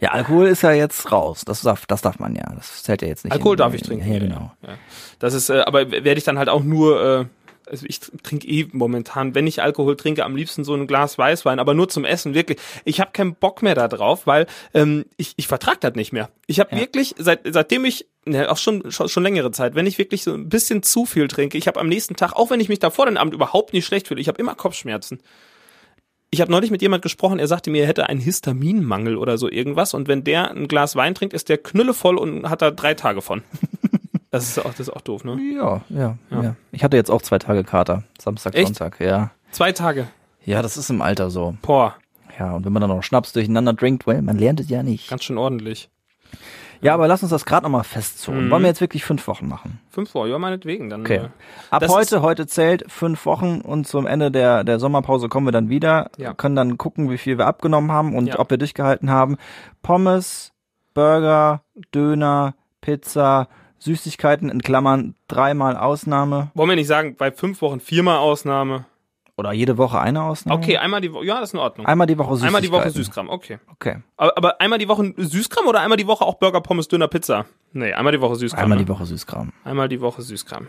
Ja, 0.00 0.10
Alkohol 0.10 0.46
ist 0.48 0.62
ja 0.62 0.72
jetzt 0.72 1.10
raus. 1.12 1.44
Das 1.46 1.62
darf, 1.62 1.86
das 1.86 2.02
darf 2.02 2.18
man 2.18 2.34
ja. 2.34 2.44
Das 2.54 2.82
zählt 2.82 3.02
ja 3.02 3.08
jetzt 3.08 3.24
nicht. 3.24 3.32
Alkohol 3.32 3.54
in- 3.54 3.58
darf 3.58 3.74
ich 3.74 3.82
trinken. 3.82 4.12
Ja, 4.12 4.18
genau. 4.18 4.52
Ja. 4.62 4.74
Das 5.18 5.34
ist, 5.34 5.48
äh, 5.50 5.60
aber 5.60 5.90
werde 5.90 6.14
ich 6.18 6.24
dann 6.24 6.38
halt 6.38 6.48
auch 6.48 6.62
nur, 6.62 7.00
äh, 7.02 7.24
also 7.70 7.86
ich 7.88 8.00
trinke 8.22 8.46
eh 8.46 8.68
momentan, 8.72 9.34
wenn 9.34 9.46
ich 9.46 9.62
Alkohol 9.62 9.96
trinke, 9.96 10.24
am 10.24 10.36
liebsten 10.36 10.64
so 10.64 10.74
ein 10.74 10.86
Glas 10.86 11.16
Weißwein, 11.16 11.58
aber 11.58 11.72
nur 11.72 11.88
zum 11.88 12.04
Essen, 12.04 12.34
wirklich. 12.34 12.58
Ich 12.84 13.00
habe 13.00 13.12
keinen 13.12 13.34
Bock 13.34 13.62
mehr 13.62 13.74
da 13.74 13.88
drauf, 13.88 14.26
weil 14.26 14.46
ähm, 14.74 15.06
ich, 15.16 15.32
ich 15.36 15.46
vertrag 15.48 15.80
das 15.80 15.94
nicht 15.94 16.12
mehr. 16.12 16.28
Ich 16.46 16.60
habe 16.60 16.74
Ja. 16.74 16.80
wirklich, 16.82 17.14
seit, 17.16 17.40
seitdem 17.48 17.86
ich, 17.86 18.06
ne, 18.26 18.50
auch 18.50 18.58
schon, 18.58 18.90
schon, 18.90 19.08
schon 19.08 19.22
längere 19.22 19.50
Zeit, 19.52 19.74
wenn 19.74 19.86
ich 19.86 19.96
wirklich 19.96 20.24
so 20.24 20.34
ein 20.34 20.50
bisschen 20.50 20.82
zu 20.82 21.06
viel 21.06 21.28
trinke, 21.28 21.56
ich 21.56 21.66
habe 21.66 21.80
am 21.80 21.88
nächsten 21.88 22.16
Tag, 22.16 22.34
auch 22.34 22.50
wenn 22.50 22.60
ich 22.60 22.68
mich 22.68 22.80
davor 22.80 23.06
den 23.06 23.16
Abend 23.16 23.32
überhaupt 23.32 23.72
nicht 23.72 23.86
schlecht 23.86 24.08
fühle, 24.08 24.20
ich 24.20 24.28
habe 24.28 24.38
immer 24.38 24.54
Kopfschmerzen. 24.54 25.20
Ich 26.34 26.40
habe 26.40 26.50
neulich 26.50 26.72
mit 26.72 26.82
jemand 26.82 27.00
gesprochen, 27.04 27.38
er 27.38 27.46
sagte 27.46 27.70
mir, 27.70 27.82
er 27.82 27.86
hätte 27.86 28.08
einen 28.08 28.18
Histaminmangel 28.18 29.16
oder 29.16 29.38
so 29.38 29.48
irgendwas 29.48 29.94
und 29.94 30.08
wenn 30.08 30.24
der 30.24 30.50
ein 30.50 30.66
Glas 30.66 30.96
Wein 30.96 31.14
trinkt, 31.14 31.32
ist 31.32 31.48
der 31.48 31.58
knüllevoll 31.58 32.16
und 32.16 32.50
hat 32.50 32.60
da 32.60 32.72
drei 32.72 32.94
Tage 32.94 33.22
von. 33.22 33.42
Das 34.32 34.48
ist 34.48 34.58
auch, 34.58 34.70
das 34.70 34.80
ist 34.80 34.90
auch 34.90 35.00
doof, 35.00 35.22
ne? 35.22 35.38
Ja, 35.54 35.82
ja, 35.90 36.18
Ja. 36.28 36.42
ja, 36.42 36.56
Ich 36.72 36.82
hatte 36.82 36.96
jetzt 36.96 37.08
auch 37.08 37.22
zwei 37.22 37.38
Tage 37.38 37.62
Kater. 37.62 38.02
Samstag, 38.20 38.56
Echt? 38.56 38.66
Sonntag, 38.66 38.98
ja. 38.98 39.30
Zwei 39.52 39.70
Tage. 39.70 40.08
Ja, 40.44 40.60
das 40.60 40.76
ist 40.76 40.90
im 40.90 41.02
Alter 41.02 41.30
so. 41.30 41.56
Boah, 41.62 41.94
Ja, 42.36 42.50
und 42.56 42.64
wenn 42.64 42.72
man 42.72 42.80
dann 42.80 42.90
noch 42.90 43.04
Schnaps 43.04 43.32
durcheinander 43.32 43.76
trinkt, 43.76 44.08
well, 44.08 44.20
man 44.22 44.36
lernt 44.36 44.58
es 44.58 44.68
ja 44.68 44.82
nicht. 44.82 45.08
ganz 45.08 45.22
schön 45.22 45.38
ordentlich. 45.38 45.88
Ja, 46.84 46.94
aber 46.94 47.08
lass 47.08 47.22
uns 47.22 47.30
das 47.30 47.44
gerade 47.46 47.64
nochmal 47.64 47.82
festzurren. 47.84 48.46
Mhm. 48.46 48.50
Wollen 48.50 48.62
wir 48.62 48.68
jetzt 48.68 48.80
wirklich 48.82 49.04
fünf 49.04 49.26
Wochen 49.26 49.48
machen? 49.48 49.80
Fünf 49.90 50.14
Wochen, 50.14 50.28
ja, 50.28 50.38
meinetwegen. 50.38 50.90
Dann, 50.90 51.00
Okay. 51.00 51.16
äh, 51.16 51.28
Ab 51.70 51.88
heute, 51.88 52.20
heute 52.22 52.46
zählt 52.46 52.84
fünf 52.88 53.24
Wochen 53.26 53.62
und 53.62 53.86
zum 53.88 54.06
Ende 54.06 54.30
der, 54.30 54.64
der 54.64 54.78
Sommerpause 54.78 55.28
kommen 55.28 55.46
wir 55.46 55.52
dann 55.52 55.70
wieder, 55.70 56.10
Ja. 56.18 56.34
können 56.34 56.56
dann 56.56 56.76
gucken, 56.76 57.10
wie 57.10 57.18
viel 57.18 57.38
wir 57.38 57.46
abgenommen 57.46 57.90
haben 57.90 58.14
und 58.14 58.26
Ja. 58.26 58.38
ob 58.38 58.50
wir 58.50 58.58
durchgehalten 58.58 59.10
haben. 59.10 59.36
Pommes, 59.82 60.52
Burger, 60.92 61.62
Döner, 61.94 62.54
Pizza, 62.80 63.48
Süßigkeiten 63.78 64.48
in 64.48 64.62
Klammern, 64.62 65.14
dreimal 65.28 65.76
Ausnahme 65.76 66.50
wollen 66.54 66.68
wir 66.70 66.76
nicht 66.76 66.86
sagen, 66.86 67.16
bei 67.16 67.32
fünf 67.32 67.60
Wochen 67.62 67.80
viermal 67.80 68.18
Ausnahme. 68.18 68.84
Oder 69.36 69.52
jede 69.52 69.78
Woche 69.78 70.00
eine 70.00 70.22
Ausnahme. 70.22 70.60
Okay, 70.60 70.76
einmal 70.76 71.00
die 71.00 71.12
Woche, 71.12 71.24
ja, 71.24 71.40
das 71.40 71.50
ist 71.50 71.54
in 71.54 71.60
Ordnung. 71.60 71.86
Einmal 71.86 72.06
die 72.06 72.18
Woche 72.18 72.36
Süßigkeiten. 72.36 72.46
Einmal 72.46 72.62
die 72.62 72.72
Woche 72.72 72.90
Süßkram, 72.90 73.28
okay. 73.28 73.58
Okay. 73.72 73.96
Aber, 74.16 74.36
aber 74.36 74.60
einmal 74.60 74.78
die 74.78 74.88
Woche 74.88 75.12
Süßkram 75.16 75.66
oder 75.66 75.80
einmal 75.80 75.96
die 75.96 76.06
Woche 76.06 76.24
auch 76.24 76.34
Burger, 76.34 76.60
Pommes, 76.60 76.88
Döner, 76.88 77.08
Pizza? 77.08 77.46
Nee, 77.72 77.92
einmal 77.92 78.12
die 78.12 78.20
Woche 78.20 78.36
Süßkram. 78.36 78.62
Einmal 78.62 78.78
ne? 78.78 78.84
die 78.84 78.88
Woche 78.90 79.06
Süßkram. 79.06 79.52
Einmal 79.64 79.88
die 79.88 80.00
Woche 80.00 80.22
Süßkram. 80.22 80.68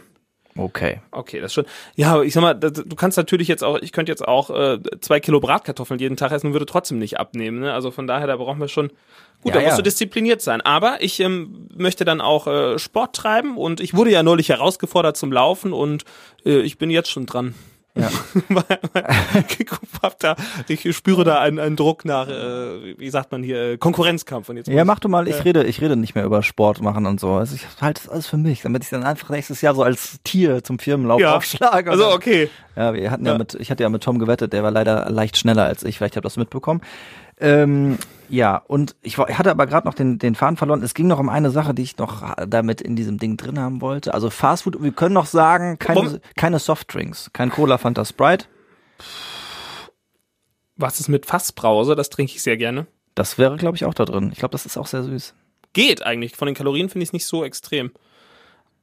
Okay. 0.57 1.01
Okay, 1.11 1.41
das 1.41 1.53
schon. 1.53 1.65
Ja, 1.95 2.13
aber 2.13 2.23
ich 2.23 2.33
sag 2.33 2.41
mal, 2.41 2.53
das, 2.53 2.71
du 2.71 2.95
kannst 2.95 3.17
natürlich 3.17 3.49
jetzt 3.49 3.63
auch, 3.63 3.77
ich 3.81 3.91
könnte 3.91 4.11
jetzt 4.11 4.25
auch 4.25 4.49
äh, 4.49 4.79
zwei 5.01 5.19
Kilo 5.19 5.41
Bratkartoffeln 5.41 5.99
jeden 5.99 6.15
Tag 6.15 6.31
essen 6.31 6.47
und 6.47 6.53
würde 6.53 6.65
trotzdem 6.65 6.97
nicht 6.97 7.19
abnehmen. 7.19 7.59
Ne? 7.59 7.73
Also 7.73 7.91
von 7.91 8.07
daher, 8.07 8.25
da 8.25 8.37
brauchen 8.37 8.59
wir 8.59 8.69
schon. 8.69 8.87
Gut, 9.41 9.53
Ja, 9.53 9.59
da 9.59 9.59
musst 9.59 9.71
ja. 9.71 9.77
du 9.77 9.83
diszipliniert 9.83 10.41
sein. 10.41 10.61
Aber 10.61 11.03
ich 11.03 11.19
ähm, 11.19 11.67
möchte 11.75 12.05
dann 12.05 12.21
auch 12.21 12.47
äh, 12.47 12.79
Sport 12.79 13.17
treiben 13.17 13.57
und 13.57 13.81
ich 13.81 13.95
wurde 13.95 14.11
ja 14.11 14.23
neulich 14.23 14.47
herausgefordert 14.47 15.17
zum 15.17 15.33
Laufen 15.33 15.73
und 15.73 16.05
äh, 16.45 16.61
ich 16.61 16.77
bin 16.77 16.89
jetzt 16.89 17.11
schon 17.11 17.25
dran. 17.25 17.53
Ja. 17.97 18.09
hab 20.03 20.19
da, 20.19 20.35
ich 20.67 20.95
spüre 20.95 21.23
da 21.23 21.39
einen, 21.39 21.59
einen 21.59 21.75
Druck 21.75 22.05
nach, 22.05 22.27
äh, 22.27 22.97
wie 22.97 23.09
sagt 23.09 23.31
man 23.31 23.41
hier, 23.43 23.71
äh, 23.73 23.77
Konkurrenzkampf. 23.77 24.49
Und 24.49 24.57
jetzt 24.57 24.67
Ja, 24.67 24.81
ich- 24.81 24.85
mach 24.85 24.99
du 24.99 25.07
mal, 25.09 25.27
ich 25.27 25.37
Äh. 25.37 25.41
rede, 25.43 25.63
ich 25.63 25.81
rede 25.81 25.95
nicht 25.95 26.15
mehr 26.15 26.25
über 26.25 26.43
Sport 26.43 26.81
machen 26.81 27.05
und 27.05 27.19
so. 27.19 27.31
Also 27.33 27.55
ich 27.55 27.65
halte 27.81 28.01
das 28.03 28.11
alles 28.11 28.27
für 28.27 28.37
mich, 28.37 28.61
damit 28.61 28.83
ich 28.83 28.89
dann 28.89 29.03
einfach 29.03 29.29
nächstes 29.29 29.61
Jahr 29.61 29.73
so 29.75 29.83
als 29.83 30.19
Tier 30.23 30.63
zum 30.63 30.79
Firmenlauf 30.79 31.19
Ja. 31.21 31.35
aufschlage. 31.37 31.89
Also 31.91 32.11
okay. 32.11 32.49
Ja, 32.75 32.93
wir 32.93 33.09
hatten 33.11 33.25
ja. 33.25 33.31
Ja. 33.33 33.37
mit, 33.37 33.55
ich 33.55 33.71
hatte 33.71 33.83
ja 33.83 33.89
mit 33.89 34.03
Tom 34.03 34.19
gewettet, 34.19 34.51
der 34.53 34.63
war 34.63 34.71
leider 34.71 35.09
leicht 35.09 35.37
schneller 35.37 35.63
als 35.63 35.83
ich, 35.83 35.97
vielleicht 35.97 36.15
habt 36.15 36.25
ihr 36.25 36.27
das 36.27 36.37
mitbekommen. 36.37 36.81
Ähm, 37.39 37.97
ja, 38.29 38.57
und 38.67 38.95
ich, 39.01 39.17
hatte 39.17 39.51
aber 39.51 39.67
gerade 39.67 39.87
noch 39.87 39.93
den, 39.93 40.19
den 40.19 40.35
Faden 40.35 40.57
verloren. 40.57 40.81
Es 40.83 40.93
ging 40.93 41.07
noch 41.07 41.19
um 41.19 41.29
eine 41.29 41.49
Sache, 41.51 41.73
die 41.73 41.83
ich 41.83 41.97
noch 41.97 42.35
damit 42.47 42.81
in 42.81 42.95
diesem 42.95 43.17
Ding 43.17 43.37
drin 43.37 43.59
haben 43.59 43.81
wollte. 43.81 44.13
Also 44.13 44.29
Fastfood, 44.29 44.81
wir 44.81 44.91
können 44.91 45.13
noch 45.13 45.25
sagen, 45.25 45.79
keine, 45.79 45.99
Warum- 45.99 46.19
keine 46.35 46.59
Softdrinks, 46.59 47.31
kein 47.33 47.49
Cola, 47.49 47.77
Fanta, 47.77 48.05
Sprite. 48.05 48.45
Was 50.75 50.99
ist 50.99 51.07
mit 51.07 51.25
Fassbrause? 51.25 51.95
Das 51.95 52.09
trinke 52.09 52.33
ich 52.33 52.43
sehr 52.43 52.57
gerne. 52.57 52.87
Das 53.13 53.37
wäre, 53.37 53.55
glaube 53.55 53.77
ich, 53.77 53.85
auch 53.85 53.93
da 53.93 54.05
drin. 54.05 54.29
Ich 54.33 54.39
glaube, 54.39 54.51
das 54.51 54.65
ist 54.65 54.77
auch 54.77 54.87
sehr 54.87 55.03
süß. 55.03 55.33
Geht 55.73 56.03
eigentlich. 56.03 56.35
Von 56.35 56.47
den 56.47 56.55
Kalorien 56.55 56.89
finde 56.89 57.03
ich 57.03 57.09
es 57.09 57.13
nicht 57.13 57.25
so 57.25 57.43
extrem. 57.45 57.91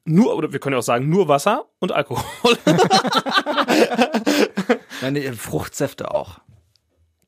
Nur, 0.04 0.34
oder 0.34 0.52
wir 0.52 0.58
können 0.58 0.72
ja 0.72 0.78
auch 0.78 0.84
sagen, 0.84 1.08
nur 1.08 1.28
Wasser 1.28 1.66
und 1.78 1.92
Alkohol. 1.92 2.24
Nein, 5.02 5.12
nee, 5.12 5.32
Fruchtsäfte 5.32 6.12
auch. 6.12 6.40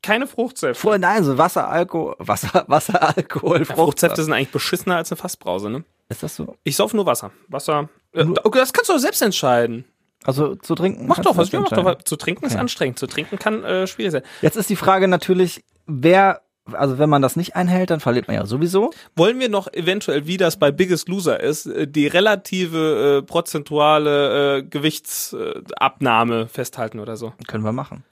Keine 0.04 0.26
Fruchtsäfte. 0.26 0.78
Vorher, 0.78 0.98
nein, 0.98 1.24
so 1.24 1.38
Wasser, 1.38 1.68
Alkohol, 1.68 2.14
Wasser, 2.18 2.64
Wasser, 2.66 3.16
Alkohol, 3.16 3.60
Ja, 3.66 3.74
Fruchtsäfte 3.74 4.22
sind 4.22 4.32
eigentlich 4.34 4.50
beschissener 4.50 4.96
als 4.96 5.10
eine 5.10 5.16
Fassbrause, 5.16 5.70
ne? 5.70 5.84
Ist 6.10 6.22
das 6.22 6.36
so? 6.36 6.56
Ich 6.62 6.76
sauf 6.76 6.92
nur 6.92 7.06
Wasser. 7.06 7.30
Wasser. 7.48 7.88
Äh, 8.12 8.26
okay, 8.44 8.58
das 8.58 8.72
kannst 8.74 8.90
du 8.90 8.92
doch 8.92 9.00
selbst 9.00 9.22
entscheiden. 9.22 9.86
Also 10.24 10.56
zu 10.56 10.74
trinken? 10.74 11.06
Mach 11.06 11.20
doch 11.20 11.36
was. 11.36 11.48
das 11.48 11.52
Ja, 11.52 11.60
mach 11.60 11.70
doch 11.70 11.84
was. 11.84 12.04
Zu 12.04 12.16
trinken 12.16 12.44
ist 12.44 12.56
anstrengend. 12.56 12.98
Zu 12.98 13.06
trinken 13.06 13.38
kann 13.38 13.64
äh, 13.64 13.86
schwierig 13.86 14.12
sein. 14.12 14.22
Jetzt 14.42 14.56
ist 14.56 14.68
die 14.68 14.76
Frage 14.76 15.08
natürlich, 15.08 15.64
wer, 15.86 16.42
also 16.72 16.98
wenn 16.98 17.08
man 17.08 17.22
das 17.22 17.36
nicht 17.36 17.56
einhält, 17.56 17.90
dann 17.90 18.00
verliert 18.00 18.28
man 18.28 18.36
ja 18.36 18.44
sowieso. 18.46 18.90
Wollen 19.16 19.38
wir 19.40 19.48
noch 19.48 19.72
eventuell, 19.72 20.26
wie 20.26 20.36
das 20.36 20.58
bei 20.58 20.70
Biggest 20.70 21.08
Loser 21.08 21.40
ist, 21.40 21.66
äh, 21.66 21.86
die 21.88 22.06
relative 22.06 23.20
äh, 23.20 23.22
prozentuale 23.22 24.58
äh, 24.58 24.62
Gewichtsabnahme 24.62 26.48
festhalten 26.48 27.00
oder 27.00 27.16
so? 27.16 27.32
Können 27.46 27.64
wir 27.64 27.72
machen. 27.72 28.04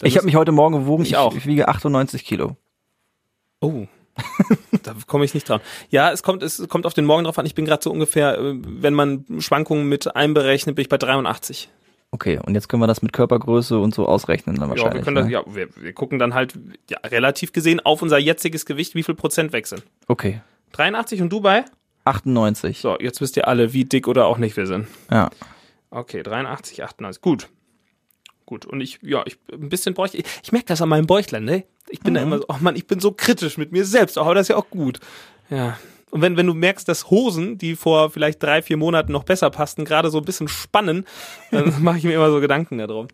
Dann 0.00 0.08
ich 0.08 0.16
habe 0.16 0.26
mich 0.26 0.34
heute 0.34 0.52
Morgen 0.52 0.74
gewogen. 0.74 1.02
Ich 1.04 1.16
auch. 1.16 1.34
Ich 1.34 1.46
wiege 1.46 1.68
98 1.68 2.24
Kilo. 2.24 2.56
Oh. 3.60 3.86
da 4.82 4.94
komme 5.06 5.24
ich 5.24 5.34
nicht 5.34 5.48
dran. 5.48 5.60
Ja, 5.90 6.10
es 6.10 6.22
kommt, 6.22 6.42
es 6.42 6.66
kommt 6.68 6.86
auf 6.86 6.94
den 6.94 7.04
Morgen 7.04 7.24
drauf 7.24 7.38
an. 7.38 7.46
Ich 7.46 7.54
bin 7.54 7.64
gerade 7.64 7.82
so 7.82 7.90
ungefähr, 7.90 8.38
äh, 8.38 8.54
wenn 8.56 8.94
man 8.94 9.24
Schwankungen 9.38 9.88
mit 9.88 10.14
einberechnet, 10.16 10.74
bin 10.76 10.82
ich 10.82 10.88
bei 10.88 10.98
83. 10.98 11.70
Okay, 12.12 12.40
und 12.44 12.54
jetzt 12.54 12.68
können 12.68 12.82
wir 12.82 12.88
das 12.88 13.02
mit 13.02 13.12
Körpergröße 13.12 13.78
und 13.78 13.94
so 13.94 14.06
ausrechnen 14.06 14.56
dann 14.56 14.64
Ja, 14.64 14.70
wahrscheinlich. 14.70 14.94
wir 14.94 15.04
können 15.04 15.16
das, 15.16 15.26
ne? 15.26 15.32
ja, 15.32 15.44
wir, 15.46 15.68
wir 15.76 15.92
gucken 15.92 16.18
dann 16.18 16.34
halt 16.34 16.54
ja, 16.88 16.98
relativ 17.04 17.52
gesehen 17.52 17.78
auf 17.80 18.02
unser 18.02 18.18
jetziges 18.18 18.66
Gewicht, 18.66 18.94
wie 18.94 19.04
viel 19.04 19.14
Prozent 19.14 19.52
wechseln. 19.52 19.82
Okay, 20.08 20.40
83 20.72 21.22
und 21.22 21.30
du 21.30 21.40
bei? 21.40 21.64
98. 22.04 22.80
So, 22.80 22.98
jetzt 22.98 23.20
wisst 23.20 23.36
ihr 23.36 23.46
alle, 23.46 23.72
wie 23.72 23.84
dick 23.84 24.08
oder 24.08 24.26
auch 24.26 24.38
nicht 24.38 24.56
wir 24.56 24.66
sind. 24.66 24.88
Ja. 25.10 25.30
Okay, 25.90 26.22
83, 26.22 26.82
98. 26.82 27.20
Gut. 27.20 27.48
Gut. 28.50 28.66
Und 28.66 28.80
ich, 28.80 28.98
ja, 29.00 29.22
ich 29.26 29.38
ein 29.52 29.68
bisschen 29.68 29.94
bräuchte. 29.94 30.16
Ich, 30.16 30.24
ich 30.42 30.50
merke 30.50 30.66
das 30.66 30.82
an 30.82 30.88
meinem 30.88 31.06
Bäuchlein, 31.06 31.44
ne? 31.44 31.62
Ich 31.88 32.00
bin 32.00 32.14
da 32.14 32.20
immer 32.20 32.38
so, 32.38 32.46
oh 32.48 32.56
Mann, 32.58 32.74
ich 32.74 32.88
bin 32.88 32.98
so 32.98 33.12
kritisch 33.12 33.58
mit 33.58 33.70
mir 33.70 33.84
selbst, 33.84 34.18
aber 34.18 34.34
das 34.34 34.42
ist 34.42 34.48
ja 34.48 34.56
auch 34.56 34.68
gut. 34.70 34.98
Ja. 35.50 35.78
Und 36.10 36.20
wenn, 36.20 36.36
wenn 36.36 36.48
du 36.48 36.54
merkst, 36.54 36.88
dass 36.88 37.10
Hosen, 37.10 37.58
die 37.58 37.76
vor 37.76 38.10
vielleicht 38.10 38.42
drei, 38.42 38.60
vier 38.60 38.76
Monaten 38.76 39.12
noch 39.12 39.22
besser 39.22 39.50
passten, 39.50 39.84
gerade 39.84 40.10
so 40.10 40.18
ein 40.18 40.24
bisschen 40.24 40.48
spannen, 40.48 41.06
dann 41.52 41.72
mache 41.80 41.98
ich 41.98 42.02
mir 42.02 42.14
immer 42.14 42.28
so 42.32 42.40
Gedanken 42.40 42.78
darum. 42.78 43.06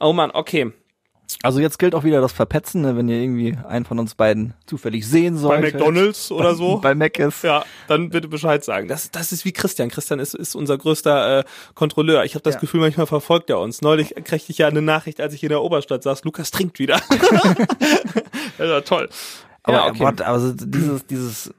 Oh 0.00 0.12
Mann, 0.12 0.32
okay. 0.32 0.72
Also 1.42 1.60
jetzt 1.60 1.78
gilt 1.78 1.94
auch 1.94 2.04
wieder 2.04 2.20
das 2.20 2.32
Verpetzen, 2.32 2.82
ne, 2.82 2.96
wenn 2.96 3.08
ihr 3.08 3.16
irgendwie 3.16 3.56
einen 3.68 3.84
von 3.84 3.98
uns 3.98 4.14
beiden 4.14 4.54
zufällig 4.66 5.06
sehen 5.06 5.34
Bei 5.34 5.40
solltet. 5.40 5.74
McDonalds 5.74 6.30
oder 6.32 6.54
so. 6.54 6.78
Bei 6.78 6.94
Mac 6.94 7.18
ist. 7.18 7.42
Ja, 7.44 7.64
dann 7.88 8.10
bitte 8.10 8.28
Bescheid 8.28 8.64
sagen. 8.64 8.88
Das, 8.88 9.10
das 9.10 9.32
ist 9.32 9.44
wie 9.44 9.52
Christian. 9.52 9.90
Christian 9.90 10.18
ist, 10.20 10.34
ist 10.34 10.54
unser 10.54 10.78
größter 10.78 11.40
äh, 11.40 11.44
Kontrolleur. 11.74 12.24
Ich 12.24 12.34
habe 12.34 12.42
das 12.42 12.54
Ja. 12.54 12.60
Gefühl, 12.60 12.80
manchmal 12.80 13.06
verfolgt 13.06 13.50
er 13.50 13.58
uns. 13.58 13.82
Neulich 13.82 14.14
kriegte 14.24 14.50
ich 14.52 14.58
ja 14.58 14.68
eine 14.68 14.82
Nachricht, 14.82 15.20
als 15.20 15.34
ich 15.34 15.42
in 15.42 15.48
der 15.50 15.62
Oberstadt 15.62 16.02
saß, 16.02 16.24
Lukas 16.24 16.50
trinkt 16.50 16.78
wieder. 16.78 17.00
das 18.58 18.68
war 18.70 18.84
toll. 18.84 19.08
Aber, 19.62 19.76
ja, 19.76 19.86
okay. 19.88 20.04
aber 20.04 20.26
also 20.26 20.52
dieses, 20.52 21.06
dieses 21.06 21.54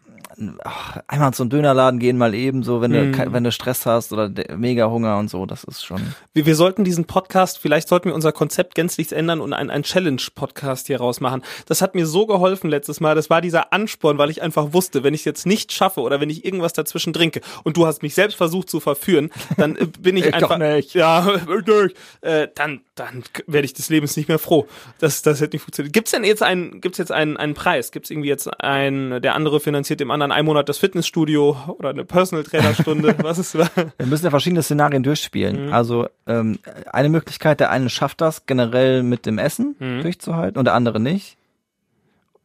ach, 0.63 0.97
einmal 1.07 1.33
zu 1.33 1.43
einem 1.43 1.49
Dönerladen 1.49 1.99
gehen, 1.99 2.17
mal 2.17 2.33
eben 2.33 2.63
so, 2.63 2.81
wenn 2.81 2.91
du, 2.91 3.01
Mhm. 3.03 3.11
ke- 3.11 3.33
wenn 3.33 3.43
du 3.43 3.51
Stress 3.51 3.85
hast 3.85 4.11
oder 4.13 4.29
de- 4.29 4.55
mega 4.55 4.89
Hunger 4.89 5.17
und 5.17 5.29
so, 5.29 5.45
das 5.45 5.63
ist 5.63 5.83
schon. 5.85 6.01
wir, 6.33 6.45
wir 6.45 6.55
sollten 6.55 6.83
diesen 6.83 7.05
Podcast, 7.05 7.57
vielleicht 7.59 7.87
sollten 7.87 8.09
wir 8.09 8.15
unser 8.15 8.31
Konzept 8.31 8.75
gänzlich 8.75 9.11
ändern 9.11 9.41
und 9.41 9.53
einen, 9.53 9.69
einen 9.69 9.83
Challenge-Podcast 9.83 10.87
hier 10.87 10.97
rausmachen. 10.99 11.43
Das 11.67 11.81
hat 11.81 11.95
mir 11.95 12.05
so 12.05 12.25
geholfen 12.25 12.69
letztes 12.69 12.99
Mal. 12.99 13.15
Das 13.15 13.29
war 13.29 13.41
dieser 13.41 13.73
Ansporn, 13.73 14.17
weil 14.17 14.29
ich 14.29 14.41
einfach 14.41 14.73
wusste, 14.73 15.03
wenn 15.03 15.13
ich 15.13 15.21
es 15.21 15.25
jetzt 15.25 15.45
nicht 15.45 15.71
schaffe 15.71 16.01
oder 16.01 16.19
wenn 16.21 16.29
ich 16.29 16.45
irgendwas 16.45 16.73
dazwischen 16.73 17.13
trinke 17.13 17.41
und 17.63 17.77
du 17.77 17.85
hast 17.87 18.01
mich 18.03 18.13
selbst 18.13 18.35
versucht 18.35 18.69
zu 18.69 18.79
verführen, 18.79 19.29
dann 19.57 19.75
äh, 19.75 19.85
bin 19.99 20.17
ich, 20.17 20.25
Ich 20.25 20.31
doch 20.35 20.51
einfach. 20.51 20.57
nicht. 20.57 20.93
Ja, 20.93 21.25
nicht. 21.47 21.95
Äh, 22.21 22.47
dann, 22.55 22.81
dann 23.01 23.23
werde 23.47 23.65
ich 23.65 23.73
des 23.73 23.89
Lebens 23.89 24.15
nicht 24.17 24.29
mehr 24.29 24.39
froh. 24.39 24.67
Das, 24.99 25.21
das 25.21 25.41
hätte 25.41 25.55
nicht 25.55 25.63
funktioniert. 25.63 25.93
Gibt's 25.93 26.11
denn 26.11 26.23
jetzt 26.23 26.43
einen, 26.43 26.81
gibt's 26.81 26.97
jetzt 26.97 27.11
einen, 27.11 27.37
einen 27.37 27.53
Preis? 27.53 27.91
Gibt's 27.91 28.09
irgendwie 28.09 28.29
jetzt 28.29 28.47
einen, 28.61 29.21
der 29.21 29.35
andere 29.35 29.59
finanziert 29.59 29.99
dem 29.99 30.11
anderen 30.11 30.31
einen 30.31 30.45
Monat 30.45 30.69
das 30.69 30.77
Fitnessstudio 30.77 31.75
oder 31.79 31.89
eine 31.89 32.05
Personal 32.05 32.43
Trainer 32.43 32.73
Stunde? 32.73 33.15
Was 33.21 33.37
ist? 33.37 33.55
Wir 33.55 33.91
müssen 34.05 34.25
ja 34.25 34.29
verschiedene 34.29 34.63
Szenarien 34.63 35.03
durchspielen. 35.03 35.67
Mhm. 35.67 35.73
Also 35.73 36.07
ähm, 36.27 36.59
eine 36.91 37.09
Möglichkeit, 37.09 37.59
der 37.59 37.71
eine 37.71 37.89
schafft 37.89 38.21
das 38.21 38.45
generell 38.45 39.03
mit 39.03 39.25
dem 39.25 39.37
Essen 39.37 39.75
Mhm. 39.79 40.01
durchzuhalten 40.01 40.57
und 40.59 40.65
der 40.65 40.73
andere 40.73 40.99
nicht. 40.99 41.37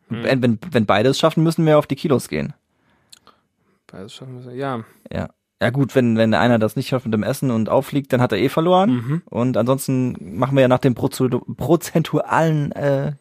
Wenn, 0.08 0.40
wenn, 0.40 0.58
wenn 0.70 0.86
beide 0.86 1.08
es 1.08 1.18
schaffen, 1.18 1.42
müssen 1.42 1.66
wir 1.66 1.78
auf 1.78 1.86
die 1.86 1.96
Kilos 1.96 2.28
gehen. 2.28 2.54
Ja. 4.52 4.84
Ja. 5.12 5.28
Ja 5.60 5.70
gut, 5.70 5.94
wenn, 5.94 6.18
wenn 6.18 6.34
einer 6.34 6.58
das 6.58 6.76
nicht 6.76 6.88
schafft 6.88 7.06
mit 7.06 7.14
dem 7.14 7.22
Essen 7.22 7.50
und 7.50 7.70
auffliegt, 7.70 8.12
dann 8.12 8.20
hat 8.20 8.32
er 8.32 8.38
eh 8.38 8.50
verloren. 8.50 8.90
Mhm. 8.90 9.22
Und 9.25 9.56
ansonsten 9.56 10.36
machen 10.38 10.54
wir 10.54 10.62
ja 10.62 10.68
nach 10.68 10.80
dem 10.80 10.94
Prozedu 10.94 11.40
prozentualen, 11.56 12.72
äh, 12.72 13.12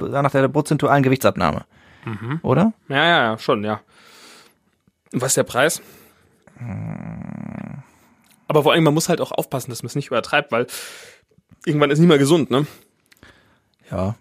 nach 0.00 0.32
der 0.32 0.48
prozentualen 0.48 1.04
Gewichtsabnahme. 1.04 1.64
Mhm. 2.04 2.40
Oder? 2.42 2.72
Ja, 2.88 2.96
ja, 2.96 3.22
ja, 3.22 3.38
schon, 3.38 3.62
ja. 3.64 3.80
Was 5.12 5.28
ist 5.28 5.36
der 5.36 5.44
Preis? 5.44 5.80
Aber 8.48 8.62
vor 8.62 8.72
allem, 8.72 8.84
man 8.84 8.94
muss 8.94 9.08
halt 9.08 9.20
auch 9.20 9.32
aufpassen, 9.32 9.70
dass 9.70 9.82
man 9.82 9.88
es 9.88 9.94
nicht 9.94 10.08
übertreibt, 10.08 10.50
weil 10.50 10.66
irgendwann 11.64 11.90
ist 11.90 12.00
nicht 12.00 12.08
mehr 12.08 12.18
gesund, 12.18 12.50
ne? 12.50 12.66
Ja. 13.90 14.16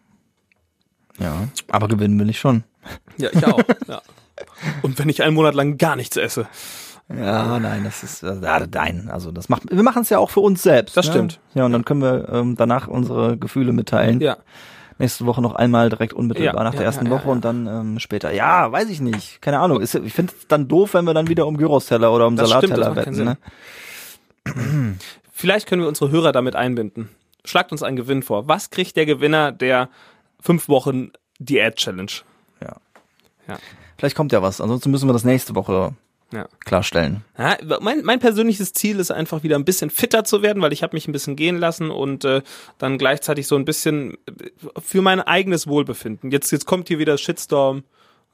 Ja. 1.20 1.48
Aber 1.70 1.88
gewinnen 1.88 2.20
will 2.20 2.30
ich 2.30 2.40
schon. 2.40 2.64
Ja, 3.18 3.30
ich 3.32 3.46
auch. 3.46 3.60
ja. 3.88 4.02
Und 4.82 5.00
wenn 5.00 5.10
ich 5.10 5.24
einen 5.24 5.36
Monat 5.36 5.56
lang 5.56 5.78
gar 5.78 5.96
nichts 5.96 6.18
esse. 6.18 6.48
Ja, 7.18 7.60
nein, 7.60 7.84
das 7.84 8.04
ist 8.04 8.24
äh, 8.24 8.36
ja, 8.42 8.66
nein, 8.72 9.10
also 9.12 9.32
das 9.32 9.50
macht 9.50 9.64
wir 9.70 9.84
machen 9.84 10.02
es 10.02 10.10
ja 10.10 10.20
auch 10.20 10.30
für 10.30 10.40
uns 10.40 10.64
selbst. 10.64 10.98
Das 10.98 11.06
ne? 11.08 11.12
stimmt. 11.12 11.40
Ja, 11.54 11.66
und 11.66 11.72
dann 11.72 11.86
können 11.86 12.02
wir 12.02 12.30
ähm, 12.30 12.56
danach 12.56 12.88
unsere 12.88 13.38
Gefühle 13.38 13.74
mitteilen. 13.74 14.20
Ja. 14.20 14.38
Nächste 15.00 15.26
Woche 15.26 15.42
noch 15.42 15.56
einmal 15.56 15.90
direkt 15.90 16.14
unmittelbar 16.14 16.56
Ja, 16.56 16.64
nach 16.64 16.72
der 16.72 16.82
ja, 16.82 16.86
ersten 16.86 17.08
ja, 17.08 17.12
Woche 17.12 17.30
und 17.30 17.44
dann 17.44 17.68
ähm, 17.68 18.00
später. 18.00 18.32
Ja, 18.32 18.72
weiß 18.72 18.90
ich 18.90 19.02
nicht. 19.02 19.42
Keine 19.42 19.60
Ahnung. 19.60 19.82
Ist, 19.82 19.96
ich 19.96 20.14
finde 20.14 20.34
es 20.38 20.48
dann 20.48 20.68
doof, 20.68 20.94
wenn 20.94 21.06
wir 21.06 21.14
dann 21.14 21.28
wieder 21.28 21.48
um 21.48 21.58
Gyros-Teller 21.58 22.14
oder 22.14 22.28
um 22.28 22.36
Das 22.36 22.50
stimmt, 22.50 22.76
Salatteller 22.76 23.04
keinen 23.04 23.18
wetten. 23.18 23.38
Ne? 24.46 24.98
Vielleicht 25.32 25.68
können 25.68 25.82
wir 25.82 25.90
unsere 25.90 26.12
Hörer 26.12 26.32
damit 26.32 26.56
einbinden. 26.56 27.10
Schlagt 27.44 27.72
uns 27.72 27.84
einen 27.84 27.98
Gewinn 27.98 28.24
vor. 28.24 28.48
Was 28.48 28.70
kriegt 28.70 28.96
der 28.96 29.06
Gewinner 29.06 29.52
der 29.52 29.90
fünf 30.40 30.70
Wochen 30.70 31.12
Diät-Challenge? 31.40 32.12
Ja. 32.62 32.76
Ja. 33.48 33.58
Vielleicht 33.98 34.16
kommt 34.16 34.32
ja 34.32 34.42
was. 34.42 34.62
Ansonsten 34.62 34.92
müssen 34.92 35.10
wir 35.10 35.14
das 35.14 35.24
nächste 35.24 35.56
Woche 35.56 35.94
Ja. 36.34 36.48
klarstellen. 36.66 37.24
Ja, 37.38 37.58
mein, 37.80 38.04
mein 38.04 38.20
persönliches 38.20 38.74
Ziel 38.74 39.00
ist 39.00 39.12
einfach 39.12 39.44
wieder 39.44 39.56
ein 39.56 39.66
bisschen 39.66 39.90
fitter 39.90 40.24
zu 40.24 40.42
werden, 40.42 40.62
weil 40.62 40.74
ich 40.74 40.82
habe 40.82 40.96
mich 40.96 41.08
ein 41.08 41.12
bisschen 41.12 41.36
gehen 41.36 41.58
lassen 41.58 41.92
und 41.92 42.26
äh, 42.26 42.42
dann 42.80 42.98
gleichzeitig 42.98 43.48
so 43.48 43.56
ein 43.56 43.66
bisschen 43.66 44.18
äh, 44.28 44.50
für 44.82 45.02
mein 45.02 45.22
eigenes 45.22 45.68
Wohlbefinden. 45.68 46.32
Jetzt, 46.32 46.52
jetzt 46.52 46.66
kommt 46.66 46.88
hier 46.88 47.00
wieder 47.00 47.18
Shitstorm. 47.18 47.84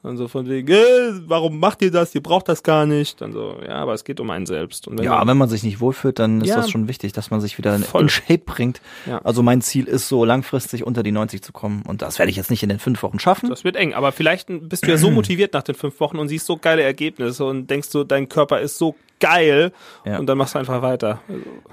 Und 0.02 0.16
so 0.16 0.28
von 0.28 0.48
wegen, 0.48 0.68
äh, 0.72 1.12
warum 1.26 1.58
macht 1.60 1.82
ihr 1.82 1.90
das? 1.90 2.14
Ihr 2.14 2.22
braucht 2.22 2.48
das 2.48 2.62
gar 2.62 2.86
nicht. 2.86 3.20
Dann 3.20 3.32
so, 3.32 3.56
ja, 3.62 3.74
aber 3.74 3.92
es 3.92 4.04
geht 4.04 4.18
um 4.18 4.30
einen 4.30 4.46
selbst. 4.46 4.88
Und 4.88 4.96
wenn 4.96 5.04
Ja, 5.04 5.18
man- 5.18 5.28
wenn 5.28 5.36
man 5.36 5.48
sich 5.50 5.62
nicht 5.62 5.78
wohlfühlt, 5.80 6.18
dann 6.18 6.40
ist 6.40 6.48
Ja. 6.48 6.56
das 6.56 6.70
schon 6.70 6.88
wichtig, 6.88 7.12
dass 7.12 7.30
man 7.30 7.42
sich 7.42 7.58
wieder 7.58 7.76
in- 7.76 7.82
Voll. 7.82 8.02
in 8.02 8.08
Shape 8.08 8.38
bringt. 8.38 8.80
Ja. 9.04 9.18
Also 9.18 9.42
mein 9.42 9.60
Ziel 9.60 9.84
ist 9.86 10.08
so 10.08 10.24
langfristig 10.24 10.86
unter 10.86 11.02
die 11.02 11.12
90 11.12 11.42
zu 11.42 11.52
kommen 11.52 11.82
und 11.86 12.00
das 12.00 12.18
werde 12.18 12.30
ich 12.30 12.36
jetzt 12.36 12.50
nicht 12.50 12.62
in 12.62 12.70
den 12.70 12.78
fünf 12.78 13.02
Wochen 13.02 13.18
schaffen. 13.18 13.50
das 13.50 13.62
wird 13.62 13.76
eng. 13.76 13.92
Aber 13.92 14.10
vielleicht 14.12 14.48
bist 14.68 14.86
du 14.86 14.90
ja 14.90 14.96
so 14.96 15.10
motiviert 15.10 15.52
nach 15.52 15.62
den 15.64 15.74
fünf 15.74 16.00
Wochen 16.00 16.18
und 16.18 16.28
siehst 16.28 16.46
so 16.46 16.56
geile 16.56 16.82
Ergebnisse 16.82 17.44
und 17.44 17.68
denkst 17.68 17.90
du, 17.90 18.02
dein 18.04 18.28
Körper 18.30 18.60
ist 18.60 18.78
so 18.78 18.94
geil 19.20 19.70
Ja. 20.06 20.18
und 20.18 20.26
dann 20.26 20.38
machst 20.38 20.54
du 20.54 20.58
einfach 20.58 20.80
weiter. 20.80 21.20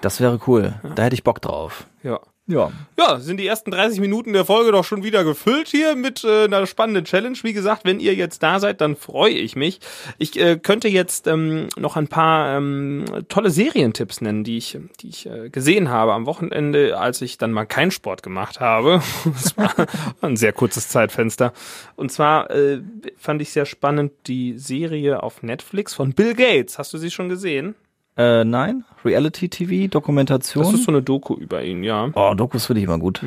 Das 0.01 0.19
wäre 0.19 0.37
cool. 0.47 0.73
Da 0.95 1.03
hätte 1.03 1.13
ich 1.13 1.23
Bock 1.23 1.41
drauf. 1.41 1.87
Ja. 2.03 2.19
Ja. 2.47 2.71
Ja, 2.97 3.19
sind 3.19 3.37
die 3.37 3.45
ersten 3.45 3.71
30 3.71 3.99
Minuten 3.99 4.31
der 4.31 4.45
Folge 4.45 4.71
doch 4.71 4.85
schon 4.85 5.03
wieder 5.03 5.25
gefüllt 5.25 5.67
hier 5.67 5.95
mit 5.95 6.23
äh, 6.23 6.45
einer 6.45 6.65
spannenden 6.65 7.03
Challenge. 7.03 7.37
Wie 7.43 7.51
gesagt, 7.51 7.83
wenn 7.83 7.99
ihr 7.99 8.15
jetzt 8.15 8.41
da 8.41 8.59
seid, 8.61 8.79
dann 8.79 8.95
freue 8.95 9.33
ich 9.33 9.57
mich. 9.57 9.81
Ich 10.17 10.39
äh, 10.39 10.57
könnte 10.57 10.87
jetzt 10.87 11.27
ähm, 11.27 11.67
noch 11.75 11.97
ein 11.97 12.07
paar 12.07 12.57
ähm, 12.57 13.03
tolle 13.27 13.49
Serientipps 13.49 14.21
nennen, 14.21 14.45
die 14.45 14.57
ich, 14.57 14.79
die 15.01 15.09
ich 15.09 15.25
äh, 15.25 15.49
gesehen 15.49 15.89
habe 15.89 16.13
am 16.13 16.25
Wochenende, 16.25 16.97
als 16.97 17.21
ich 17.21 17.37
dann 17.37 17.51
mal 17.51 17.65
keinen 17.65 17.91
Sport 17.91 18.23
gemacht 18.23 18.59
habe. 18.59 19.01
Das 19.37 19.57
war 19.57 19.87
ein 20.21 20.37
sehr 20.37 20.53
kurzes 20.53 20.89
Zeitfenster. 20.89 21.53
Und 21.95 22.11
zwar 22.11 22.49
äh, 22.49 22.81
fand 23.17 23.41
ich 23.41 23.51
sehr 23.51 23.65
spannend 23.65 24.11
die 24.25 24.57
Serie 24.57 25.21
auf 25.21 25.43
Netflix 25.43 25.93
von 25.93 26.13
Bill 26.13 26.33
Gates. 26.33 26.79
Hast 26.79 26.93
du 26.93 26.97
sie 26.97 27.11
schon 27.11 27.29
gesehen? 27.29 27.75
Äh, 28.17 28.43
nein, 28.43 28.83
Reality 29.05 29.47
TV, 29.47 29.89
Dokumentation. 29.89 30.63
Das 30.63 30.73
ist 30.73 30.85
so 30.85 30.91
eine 30.91 31.03
Doku 31.03 31.35
über 31.35 31.63
ihn, 31.63 31.83
ja. 31.83 32.09
oh, 32.15 32.33
Dokus 32.33 32.65
finde 32.65 32.79
ich 32.79 32.85
immer 32.85 32.97
gut. 32.97 33.21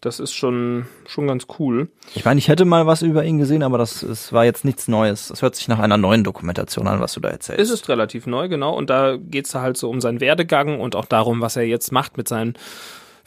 Das 0.00 0.18
ist 0.18 0.32
schon, 0.32 0.86
schon 1.06 1.26
ganz 1.28 1.46
cool. 1.58 1.88
Ich 2.14 2.24
meine, 2.24 2.38
ich 2.38 2.48
hätte 2.48 2.64
mal 2.64 2.86
was 2.86 3.02
über 3.02 3.24
ihn 3.24 3.38
gesehen, 3.38 3.62
aber 3.62 3.78
das, 3.78 4.02
es 4.02 4.32
war 4.32 4.44
jetzt 4.44 4.64
nichts 4.64 4.88
Neues. 4.88 5.28
Das 5.28 5.42
hört 5.42 5.54
sich 5.54 5.68
nach 5.68 5.78
einer 5.78 5.96
neuen 5.96 6.24
Dokumentation 6.24 6.88
an, 6.88 7.00
was 7.00 7.14
du 7.14 7.20
da 7.20 7.28
erzählst. 7.28 7.60
Es 7.60 7.70
ist 7.70 7.88
relativ 7.88 8.26
neu, 8.26 8.48
genau. 8.48 8.76
Und 8.76 8.90
da 8.90 9.16
geht's 9.16 9.50
da 9.52 9.60
halt 9.60 9.76
so 9.76 9.88
um 9.88 10.00
seinen 10.00 10.20
Werdegang 10.20 10.80
und 10.80 10.96
auch 10.96 11.06
darum, 11.06 11.40
was 11.40 11.56
er 11.56 11.64
jetzt 11.64 11.92
macht 11.92 12.16
mit 12.16 12.28
seinen 12.28 12.54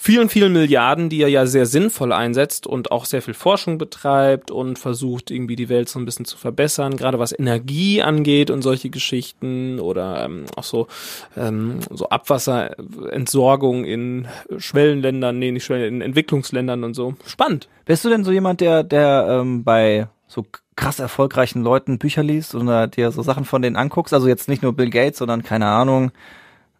vielen, 0.03 0.29
vielen 0.29 0.53
Milliarden, 0.53 1.09
die 1.09 1.21
er 1.21 1.27
ja 1.27 1.45
sehr 1.45 1.67
sinnvoll 1.67 2.11
einsetzt 2.11 2.65
und 2.65 2.91
auch 2.91 3.05
sehr 3.05 3.21
viel 3.21 3.35
Forschung 3.35 3.77
betreibt 3.77 4.49
und 4.49 4.79
versucht, 4.79 5.29
irgendwie 5.29 5.55
die 5.55 5.69
Welt 5.69 5.89
so 5.89 5.99
ein 5.99 6.05
bisschen 6.05 6.25
zu 6.25 6.37
verbessern, 6.37 6.97
gerade 6.97 7.19
was 7.19 7.37
Energie 7.37 8.01
angeht 8.01 8.49
und 8.49 8.63
solche 8.63 8.89
Geschichten 8.89 9.79
oder 9.79 10.25
ähm, 10.25 10.45
auch 10.55 10.63
so, 10.63 10.87
ähm, 11.37 11.81
so 11.91 12.09
Abwasserentsorgung 12.09 13.85
in 13.85 14.27
Schwellenländern, 14.57 15.37
nee, 15.37 15.51
nicht 15.51 15.65
Schwellen, 15.65 15.93
in 15.93 16.01
Entwicklungsländern 16.01 16.83
und 16.83 16.95
so. 16.95 17.13
Spannend. 17.27 17.69
Bist 17.85 18.03
du 18.03 18.09
denn 18.09 18.23
so 18.23 18.31
jemand, 18.31 18.59
der, 18.59 18.83
der 18.83 19.27
ähm, 19.29 19.63
bei 19.63 20.07
so 20.25 20.47
krass 20.75 20.97
erfolgreichen 20.97 21.61
Leuten 21.61 21.99
Bücher 21.99 22.23
liest 22.23 22.55
oder 22.55 22.87
dir 22.87 23.11
so 23.11 23.21
Sachen 23.21 23.45
von 23.45 23.61
denen 23.61 23.75
anguckst? 23.75 24.15
Also 24.15 24.27
jetzt 24.27 24.49
nicht 24.49 24.63
nur 24.63 24.73
Bill 24.73 24.89
Gates, 24.89 25.19
sondern 25.19 25.43
keine 25.43 25.67
Ahnung, 25.67 26.11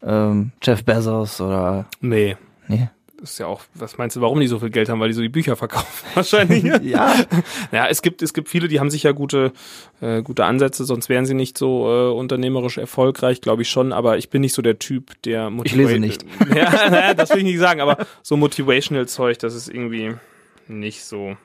ähm, 0.01 0.54
Jeff 0.63 0.84
Bezos 0.84 1.40
oder 1.40 1.86
Nee. 2.00 2.36
nee. 2.68 2.90
Ist 3.22 3.38
ja 3.38 3.46
auch, 3.46 3.62
was 3.75 4.00
meinst 4.00 4.16
du, 4.16 4.22
warum 4.22 4.40
die 4.40 4.48
so 4.48 4.58
viel 4.58 4.72
Geld 4.72 4.90
haben, 4.90 5.00
weil 5.00 5.10
die 5.10 5.13
so 5.13 5.22
die 5.22 5.30
Bücher 5.30 5.56
verkaufen 5.56 6.06
wahrscheinlich. 6.16 6.63
Ja. 6.84 7.16
Ja, 7.72 7.88
es 7.88 8.01
gibt, 8.01 8.22
es 8.22 8.34
gibt 8.34 8.50
viele, 8.50 8.68
die 8.68 8.80
haben 8.80 8.90
sicher 8.90 9.13
gute, 9.13 9.51
äh, 10.01 10.22
gute 10.22 10.46
Ansätze, 10.46 10.84
sonst 10.84 11.08
wären 11.10 11.25
sie 11.25 11.34
nicht 11.34 11.58
so 11.58 11.88
äh, 11.88 12.12
unternehmerisch 12.12 12.78
erfolgreich, 12.78 13.40
glaube 13.40 13.62
ich 13.62 13.70
schon, 13.70 13.94
aber 13.94 14.18
ich 14.18 14.30
bin 14.30 14.42
nicht 14.42 14.54
so 14.54 14.62
der 14.62 14.80
Typ, 14.80 15.22
der 15.24 15.51
Ich 15.63 15.75
lese 15.75 16.00
nicht. 16.00 16.25
Ja, 16.56 16.90
naja, 16.90 17.13
das 17.13 17.30
will 17.30 17.38
ich 17.38 17.44
nicht 17.44 17.60
sagen, 17.60 17.80
aber 17.82 18.06
so 18.24 18.36
motivational 18.36 19.08
Zeug, 19.08 19.38
das 19.40 19.54
ist 19.56 19.70
irgendwie 19.70 20.16
nicht 20.68 21.04
so 21.04 21.38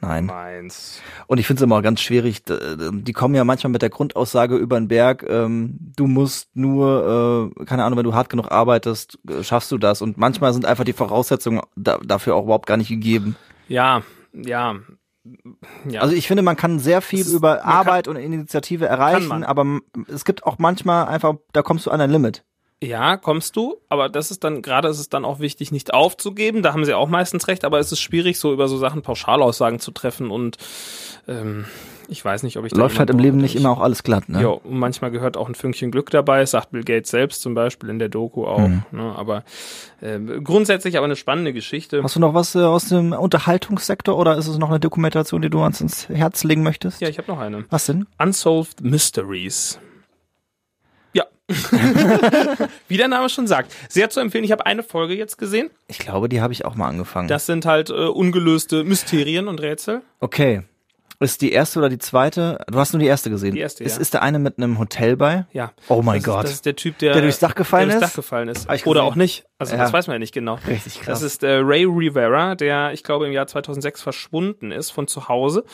Nein. 0.00 0.26
meins. 0.26 1.00
Und 1.26 1.38
ich 1.38 1.46
finde 1.46 1.60
es 1.60 1.64
immer 1.64 1.82
ganz 1.82 2.00
schwierig. 2.00 2.42
Die 2.44 3.12
kommen 3.12 3.34
ja 3.34 3.44
manchmal 3.44 3.70
mit 3.72 3.82
der 3.82 3.90
Grundaussage 3.90 4.56
über 4.56 4.78
den 4.80 4.88
Berg, 4.88 5.24
ähm, 5.28 5.78
du 5.96 6.06
musst 6.06 6.48
nur, 6.56 7.52
äh, 7.60 7.64
keine 7.66 7.84
Ahnung, 7.84 7.98
wenn 7.98 8.04
du 8.04 8.14
hart 8.14 8.28
genug 8.30 8.50
arbeitest, 8.50 9.18
äh, 9.28 9.42
schaffst 9.42 9.70
du 9.72 9.78
das. 9.78 10.00
Und 10.02 10.16
manchmal 10.18 10.52
sind 10.52 10.64
einfach 10.64 10.84
die 10.84 10.92
Voraussetzungen 10.94 11.60
da, 11.76 11.98
dafür 11.98 12.34
auch 12.36 12.44
überhaupt 12.44 12.66
gar 12.66 12.76
nicht 12.76 12.88
gegeben. 12.88 13.36
Ja, 13.68 14.02
ja. 14.32 14.76
Ja. 15.86 16.00
Also 16.00 16.14
ich 16.14 16.26
finde, 16.26 16.42
man 16.42 16.56
kann 16.56 16.78
sehr 16.78 17.02
viel 17.02 17.20
ist- 17.20 17.32
über 17.34 17.50
man 17.56 17.60
kann- 17.60 17.70
Arbeit 17.72 18.08
und 18.08 18.16
Initiative 18.16 18.86
erreichen, 18.86 19.44
aber 19.44 19.80
es 20.08 20.24
gibt 20.24 20.46
auch 20.46 20.58
manchmal 20.58 21.06
einfach, 21.08 21.34
da 21.52 21.60
kommst 21.62 21.84
du 21.86 21.90
an 21.90 22.00
ein 22.00 22.10
Limit. 22.10 22.42
Ja, 22.82 23.18
kommst 23.18 23.56
du, 23.56 23.76
aber 23.90 24.08
das 24.08 24.30
ist 24.30 24.42
dann, 24.42 24.62
gerade 24.62 24.88
ist 24.88 25.00
es 25.00 25.10
dann 25.10 25.26
auch 25.26 25.38
wichtig, 25.38 25.70
nicht 25.70 25.92
aufzugeben, 25.92 26.62
da 26.62 26.72
haben 26.72 26.86
sie 26.86 26.94
auch 26.94 27.10
meistens 27.10 27.46
recht, 27.46 27.66
aber 27.66 27.78
es 27.78 27.92
ist 27.92 28.00
schwierig, 28.00 28.38
so 28.38 28.54
über 28.54 28.68
so 28.68 28.78
Sachen 28.78 29.02
Pauschalaussagen 29.02 29.80
zu 29.80 29.90
treffen 29.90 30.30
und 30.30 30.56
ähm, 31.28 31.66
ich 32.08 32.24
weiß 32.24 32.42
nicht, 32.42 32.56
ob 32.56 32.64
ich 32.64 32.74
Läuft 32.74 32.98
halt 32.98 33.10
im 33.10 33.18
Leben 33.18 33.36
nicht 33.36 33.54
immer 33.54 33.70
auch 33.70 33.80
alles 33.80 34.02
glatt, 34.02 34.30
ne? 34.30 34.40
Ja, 34.40 34.48
und 34.48 34.78
manchmal 34.78 35.10
gehört 35.10 35.36
auch 35.36 35.46
ein 35.46 35.54
Fünkchen 35.54 35.90
Glück 35.90 36.08
dabei, 36.08 36.46
sagt 36.46 36.70
Bill 36.70 36.82
Gates 36.82 37.10
selbst 37.10 37.42
zum 37.42 37.52
Beispiel 37.52 37.90
in 37.90 37.98
der 37.98 38.08
Doku 38.08 38.46
auch. 38.46 38.66
Mhm. 38.66 38.82
Ne, 38.92 39.14
aber 39.14 39.44
äh, 40.00 40.18
grundsätzlich 40.42 40.96
aber 40.96 41.04
eine 41.04 41.16
spannende 41.16 41.52
Geschichte. 41.52 42.02
Hast 42.02 42.16
du 42.16 42.20
noch 42.20 42.32
was 42.32 42.54
äh, 42.54 42.60
aus 42.60 42.86
dem 42.88 43.12
Unterhaltungssektor 43.12 44.16
oder 44.16 44.38
ist 44.38 44.46
es 44.48 44.56
noch 44.56 44.70
eine 44.70 44.80
Dokumentation, 44.80 45.42
die 45.42 45.50
du 45.50 45.62
uns 45.62 45.82
ins 45.82 46.08
Herz 46.08 46.44
legen 46.44 46.62
möchtest? 46.62 47.02
Ja, 47.02 47.08
ich 47.08 47.18
habe 47.18 47.30
noch 47.30 47.38
eine. 47.38 47.66
Was 47.68 47.86
denn? 47.86 48.06
Unsolved 48.18 48.80
Mysteries. 48.80 49.78
Wie 52.88 52.96
der 52.96 53.08
Name 53.08 53.28
schon 53.28 53.46
sagt. 53.46 53.72
Sehr 53.88 54.10
zu 54.10 54.20
empfehlen. 54.20 54.44
Ich 54.44 54.52
habe 54.52 54.66
eine 54.66 54.82
Folge 54.82 55.14
jetzt 55.14 55.38
gesehen. 55.38 55.70
Ich 55.88 55.98
glaube, 55.98 56.28
die 56.28 56.40
habe 56.40 56.52
ich 56.52 56.64
auch 56.64 56.74
mal 56.74 56.88
angefangen. 56.88 57.28
Das 57.28 57.46
sind 57.46 57.66
halt 57.66 57.90
äh, 57.90 57.92
ungelöste 57.92 58.84
Mysterien 58.84 59.48
und 59.48 59.60
Rätsel. 59.60 60.02
Okay. 60.20 60.62
Ist 61.22 61.42
die 61.42 61.52
erste 61.52 61.80
oder 61.80 61.90
die 61.90 61.98
zweite? 61.98 62.64
Du 62.72 62.78
hast 62.78 62.94
nur 62.94 63.00
die 63.00 63.06
erste 63.06 63.28
gesehen. 63.28 63.54
Die 63.54 63.60
erste, 63.60 63.84
ist, 63.84 63.96
ja. 63.96 64.00
ist 64.00 64.14
der 64.14 64.22
eine 64.22 64.38
mit 64.38 64.56
einem 64.56 64.78
Hotel 64.78 65.18
bei? 65.18 65.44
Ja. 65.52 65.72
Oh 65.88 66.00
mein 66.00 66.22
Gott. 66.22 66.44
Ist, 66.44 66.44
das 66.44 66.52
ist 66.54 66.66
der 66.66 66.76
Typ, 66.76 66.96
der, 66.96 67.12
Der 67.12 67.20
durchs 67.20 67.38
Dach 67.38 67.54
gefallen 67.54 67.90
der 67.90 67.98
durchs 67.98 68.08
ist? 68.08 68.16
Dach 68.16 68.22
gefallen 68.22 68.48
ist. 68.48 68.86
Oder 68.86 69.02
auch 69.02 69.16
nicht. 69.16 69.44
Also 69.58 69.74
Ja. 69.74 69.82
das 69.82 69.92
weiß 69.92 70.06
man 70.06 70.14
ja 70.14 70.18
nicht 70.18 70.32
genau. 70.32 70.58
Richtig 70.66 70.94
krass. 71.02 71.20
Das 71.20 71.22
ist 71.22 71.42
äh, 71.42 71.56
Ray 71.56 71.84
Rivera, 71.84 72.54
der, 72.54 72.94
ich 72.94 73.04
glaube, 73.04 73.26
im 73.26 73.32
Jahr 73.32 73.46
2006 73.46 74.00
verschwunden 74.00 74.72
ist 74.72 74.92
von 74.92 75.08
zu 75.08 75.28
Hause. 75.28 75.64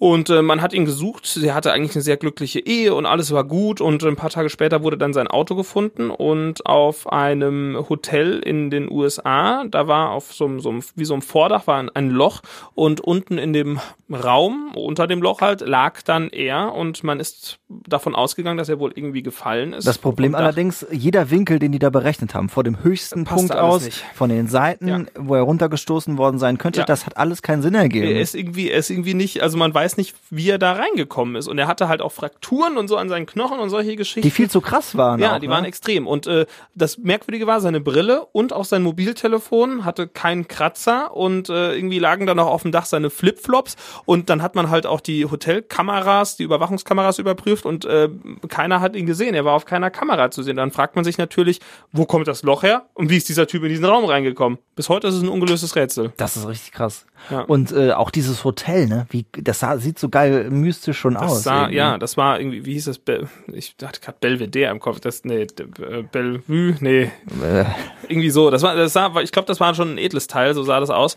Und 0.00 0.30
äh, 0.30 0.42
man 0.42 0.62
hat 0.62 0.72
ihn 0.72 0.84
gesucht. 0.84 1.36
Er 1.42 1.54
hatte 1.54 1.72
eigentlich 1.72 1.96
eine 1.96 2.02
sehr 2.02 2.16
glückliche 2.16 2.60
Ehe 2.60 2.94
und 2.94 3.04
alles 3.04 3.32
war 3.32 3.42
gut. 3.42 3.80
Und 3.80 4.04
ein 4.04 4.14
paar 4.14 4.30
Tage 4.30 4.48
später 4.48 4.82
wurde 4.84 4.96
dann 4.96 5.12
sein 5.12 5.26
Auto 5.26 5.56
gefunden 5.56 6.10
und 6.10 6.64
auf 6.66 7.10
einem 7.12 7.76
Hotel 7.88 8.38
in 8.38 8.70
den 8.70 8.90
USA, 8.90 9.64
da 9.68 9.88
war 9.88 10.10
auf 10.10 10.32
so 10.32 10.44
einem, 10.44 10.60
so 10.60 10.68
einem 10.70 10.82
wie 10.94 11.04
so 11.04 11.14
einem 11.14 11.22
Vordach 11.22 11.66
war 11.66 11.78
ein, 11.78 11.90
ein 11.90 12.10
Loch 12.10 12.42
und 12.74 13.00
unten 13.00 13.38
in 13.38 13.52
dem 13.52 13.80
Raum, 14.10 14.70
unter 14.76 15.06
dem 15.08 15.20
Loch 15.20 15.40
halt, 15.40 15.60
lag 15.62 16.00
dann 16.02 16.30
er 16.30 16.74
und 16.74 17.02
man 17.02 17.18
ist 17.20 17.58
davon 17.68 18.14
ausgegangen, 18.14 18.56
dass 18.56 18.68
er 18.68 18.78
wohl 18.78 18.92
irgendwie 18.94 19.22
gefallen 19.22 19.72
ist. 19.72 19.86
Das 19.86 19.98
Problem 19.98 20.34
allerdings, 20.34 20.86
jeder 20.92 21.30
Winkel, 21.30 21.58
den 21.58 21.72
die 21.72 21.78
da 21.78 21.90
berechnet 21.90 22.34
haben, 22.34 22.48
vor 22.48 22.62
dem 22.64 22.82
höchsten 22.84 23.24
Punkt 23.24 23.54
aus, 23.54 23.84
nicht. 23.84 24.04
von 24.14 24.30
den 24.30 24.46
Seiten, 24.46 24.88
Ja. 24.88 25.00
wo 25.18 25.34
er 25.34 25.42
runtergestoßen 25.42 26.16
worden 26.18 26.38
sein 26.38 26.56
könnte, 26.56 26.80
Ja. 26.80 26.86
das 26.86 27.04
hat 27.04 27.16
alles 27.16 27.42
keinen 27.42 27.62
Sinn 27.62 27.74
ergeben. 27.74 28.06
Er 28.06 28.20
ist 28.20 28.34
irgendwie, 28.34 28.70
er 28.70 28.78
ist 28.78 28.90
irgendwie 28.90 29.14
nicht, 29.14 29.42
also 29.42 29.58
man 29.58 29.74
weiß 29.74 29.87
nicht, 29.96 30.14
wie 30.30 30.50
er 30.50 30.58
da 30.58 30.72
reingekommen 30.72 31.36
ist. 31.36 31.48
Und 31.48 31.58
er 31.58 31.66
hatte 31.66 31.88
halt 31.88 32.02
auch 32.02 32.12
Frakturen 32.12 32.76
und 32.76 32.88
so 32.88 32.96
an 32.96 33.08
seinen 33.08 33.26
Knochen 33.26 33.58
und 33.58 33.70
solche 33.70 33.96
Geschichten. 33.96 34.22
die 34.22 34.30
viel 34.30 34.50
zu 34.50 34.60
krass 34.60 34.96
waren. 34.96 35.20
ja, 35.20 35.36
auch, 35.36 35.38
die 35.40 35.48
ne? 35.48 35.54
waren 35.54 35.64
extrem. 35.64 36.06
Und 36.06 36.26
äh, 36.26 36.46
das 36.74 36.98
Merkwürdige 36.98 37.46
war, 37.46 37.60
seine 37.60 37.80
Brille 37.80 38.26
und 38.32 38.52
auch 38.52 38.64
sein 38.64 38.82
Mobiltelefon 38.82 39.84
hatte 39.84 40.08
keinen 40.08 40.48
Kratzer 40.48 41.16
und 41.16 41.48
äh, 41.48 41.74
irgendwie 41.74 41.98
lagen 41.98 42.26
dann 42.26 42.38
auch 42.38 42.48
auf 42.48 42.62
dem 42.62 42.72
Dach 42.72 42.86
seine 42.86 43.10
Flipflops. 43.10 43.76
Und 44.04 44.30
dann 44.30 44.42
hat 44.42 44.54
man 44.54 44.70
halt 44.70 44.86
auch 44.86 45.00
die 45.00 45.24
Hotelkameras, 45.24 46.36
die 46.36 46.42
Überwachungskameras 46.42 47.18
überprüft 47.18 47.66
und 47.66 47.84
äh, 47.84 48.08
keiner 48.48 48.80
hat 48.80 48.96
ihn 48.96 49.06
gesehen. 49.06 49.34
Er 49.34 49.44
war 49.44 49.54
auf 49.54 49.64
keiner 49.64 49.90
Kamera 49.90 50.30
zu 50.30 50.42
sehen. 50.42 50.56
Dann 50.56 50.70
fragt 50.70 50.96
man 50.96 51.04
sich 51.04 51.18
natürlich, 51.18 51.60
wo 51.92 52.04
kommt 52.04 52.28
das 52.28 52.42
Loch 52.42 52.62
her 52.62 52.86
und 52.94 53.10
wie 53.10 53.16
ist 53.16 53.28
dieser 53.28 53.46
Typ 53.46 53.62
in 53.62 53.68
diesen 53.68 53.84
Raum 53.84 54.04
reingekommen? 54.04 54.58
Bis 54.76 54.88
heute 54.88 55.08
ist 55.08 55.14
es 55.14 55.22
ein 55.22 55.28
ungelöstes 55.28 55.76
Rätsel. 55.76 56.12
Das 56.16 56.36
ist 56.36 56.46
richtig 56.46 56.72
krass. 56.72 57.06
Ja. 57.30 57.40
Und 57.40 57.72
äh, 57.72 57.92
auch 57.92 58.10
dieses 58.10 58.44
Hotel, 58.44 58.86
ne? 58.86 59.06
Wie, 59.10 59.26
das 59.32 59.60
sah, 59.60 59.77
sieht 59.78 59.98
so 59.98 60.08
geil 60.08 60.50
mystisch 60.50 60.98
schon 60.98 61.14
Das 61.14 61.22
aus. 61.24 61.42
sah, 61.44 61.60
irgendwie. 61.62 61.76
ja, 61.76 61.98
das 61.98 62.16
war 62.16 62.38
irgendwie, 62.40 62.64
wie 62.66 62.72
hieß 62.74 62.86
das? 62.86 62.98
Be 62.98 63.28
ich 63.52 63.74
hatte 63.82 64.00
gerade 64.00 64.18
Belvedere 64.20 64.70
im 64.70 64.80
Kopf. 64.80 65.00
Das, 65.00 65.24
nee, 65.24 65.42
äh, 65.42 66.02
Bellevue, 66.10 66.76
nee, 66.80 67.10
Äh, 67.42 67.64
irgendwie 68.08 68.30
so. 68.30 68.50
Das 68.50 68.62
war, 68.62 68.74
das 68.76 68.92
sah, 68.92 69.14
ich 69.20 69.32
glaube, 69.32 69.46
das 69.46 69.60
war 69.60 69.74
schon 69.74 69.94
ein 69.94 69.98
edles 69.98 70.26
Teil, 70.26 70.54
so 70.54 70.62
sah 70.62 70.80
das 70.80 70.90
aus. 70.90 71.16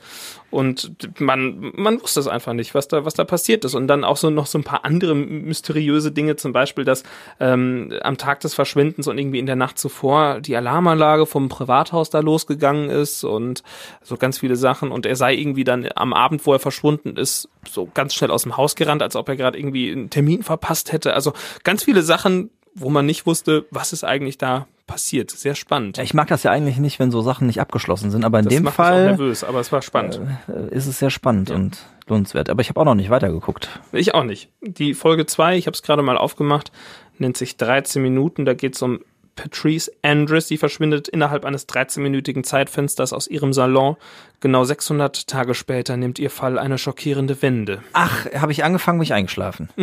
Und 0.51 0.91
man, 1.19 1.71
man 1.75 2.01
wusste 2.01 2.19
es 2.19 2.27
einfach 2.27 2.53
nicht, 2.53 2.75
was 2.75 2.87
da, 2.87 3.05
was 3.05 3.13
da 3.13 3.23
passiert 3.23 3.65
ist. 3.65 3.73
Und 3.73 3.87
dann 3.87 4.03
auch 4.03 4.17
so 4.17 4.29
noch 4.29 4.45
so 4.45 4.59
ein 4.59 4.63
paar 4.63 4.83
andere 4.85 5.15
mysteriöse 5.15 6.11
Dinge, 6.11 6.35
zum 6.35 6.51
Beispiel, 6.51 6.83
dass 6.83 7.03
ähm, 7.39 7.93
am 8.01 8.17
Tag 8.17 8.41
des 8.41 8.53
Verschwindens 8.53 9.07
und 9.07 9.17
irgendwie 9.17 9.39
in 9.39 9.45
der 9.45 9.55
Nacht 9.55 9.79
zuvor 9.79 10.41
die 10.41 10.55
Alarmanlage 10.55 11.25
vom 11.25 11.47
Privathaus 11.47 12.09
da 12.09 12.19
losgegangen 12.19 12.89
ist 12.89 13.23
und 13.23 13.63
so 14.03 14.17
ganz 14.17 14.39
viele 14.39 14.57
Sachen. 14.57 14.91
Und 14.91 15.05
er 15.05 15.15
sei 15.15 15.33
irgendwie 15.33 15.63
dann 15.63 15.87
am 15.95 16.13
Abend, 16.13 16.45
wo 16.45 16.53
er 16.53 16.59
verschwunden 16.59 17.15
ist, 17.15 17.47
so 17.69 17.89
ganz 17.93 18.13
schnell 18.13 18.29
aus 18.29 18.43
dem 18.43 18.57
Haus 18.57 18.75
gerannt, 18.75 19.01
als 19.01 19.15
ob 19.15 19.29
er 19.29 19.37
gerade 19.37 19.57
irgendwie 19.57 19.91
einen 19.91 20.09
Termin 20.09 20.43
verpasst 20.43 20.91
hätte. 20.91 21.13
Also 21.13 21.31
ganz 21.63 21.83
viele 21.85 22.03
Sachen, 22.03 22.49
wo 22.75 22.89
man 22.89 23.05
nicht 23.05 23.25
wusste, 23.25 23.65
was 23.71 23.93
ist 23.93 24.03
eigentlich 24.03 24.37
da 24.37 24.67
passiert. 24.87 25.31
Sehr 25.31 25.55
spannend. 25.55 25.97
ich 25.97 26.13
mag 26.13 26.27
das 26.27 26.43
ja 26.43 26.51
eigentlich 26.51 26.77
nicht, 26.77 26.99
wenn 26.99 27.11
so 27.11 27.21
Sachen 27.21 27.47
nicht 27.47 27.61
abgeschlossen 27.61 28.11
sind, 28.11 28.23
aber 28.25 28.39
in 28.39 28.45
Das 28.45 28.53
dem 28.53 28.63
macht 28.63 28.77
mich 28.77 28.85
auch 28.85 28.89
Fall 28.89 29.05
nervös, 29.05 29.43
aber 29.43 29.59
es 29.59 29.71
war 29.71 29.81
spannend. 29.81 30.19
äh, 30.47 30.73
ist 30.75 30.87
es 30.87 30.99
sehr 30.99 31.09
spannend 31.09 31.49
und 31.51 31.85
lohnenswert. 32.07 32.49
Aber 32.49 32.61
ich 32.61 32.69
habe 32.69 32.79
auch 32.79 32.85
noch 32.85 32.95
nicht 32.95 33.09
weitergeguckt. 33.09 33.69
Ich 33.91 34.13
auch 34.13 34.23
nicht. 34.23 34.49
Die 34.61 34.93
Folge 34.93 35.25
2, 35.25 35.57
ich 35.57 35.67
habe 35.67 35.75
es 35.75 35.81
gerade 35.83 36.01
mal 36.01 36.17
aufgemacht, 36.17 36.71
nennt 37.17 37.37
sich 37.37 37.57
13 37.57 38.01
Minuten. 38.01 38.45
Da 38.45 38.53
geht 38.53 38.75
es 38.75 38.81
um 38.81 38.99
Patrice 39.35 39.91
Andress. 40.01 40.47
Die 40.47 40.57
verschwindet 40.57 41.07
innerhalb 41.07 41.45
eines 41.45 41.67
13-minütigen 41.67 42.43
Zeitfensters 42.43 43.13
aus 43.13 43.27
ihrem 43.27 43.53
Salon. 43.53 43.95
Genau 44.39 44.63
600 44.63 45.27
Tage 45.27 45.53
später 45.53 45.97
nimmt 45.97 46.19
ihr 46.19 46.29
Fall 46.29 46.57
eine 46.57 46.77
schockierende 46.77 47.41
Wende. 47.41 47.81
Ach, 47.93 48.25
habe 48.33 48.51
ich 48.51 48.63
angefangen, 48.63 48.99
bin 48.99 49.03
ich 49.03 49.13
eingeschlafen. 49.13 49.69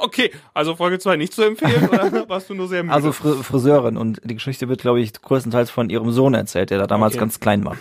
Okay. 0.00 0.30
Also 0.52 0.76
Folge 0.76 0.98
2 0.98 1.16
nicht 1.16 1.32
zu 1.32 1.42
empfehlen, 1.42 1.88
oder 1.88 2.28
warst 2.28 2.50
du 2.50 2.54
nur 2.54 2.68
sehr 2.68 2.82
müde? 2.82 2.94
Also 2.94 3.10
Fri 3.10 3.32
Friseurin 3.42 3.96
und 3.96 4.20
die 4.22 4.34
Geschichte 4.34 4.68
wird, 4.68 4.80
glaube 4.80 5.00
ich, 5.00 5.12
größtenteils 5.12 5.70
von 5.70 5.88
ihrem 5.90 6.12
Sohn 6.12 6.34
erzählt, 6.34 6.70
der 6.70 6.78
da 6.78 6.86
damals 6.86 7.14
Okay. 7.14 7.20
ganz 7.20 7.40
klein 7.40 7.64
war. 7.64 7.76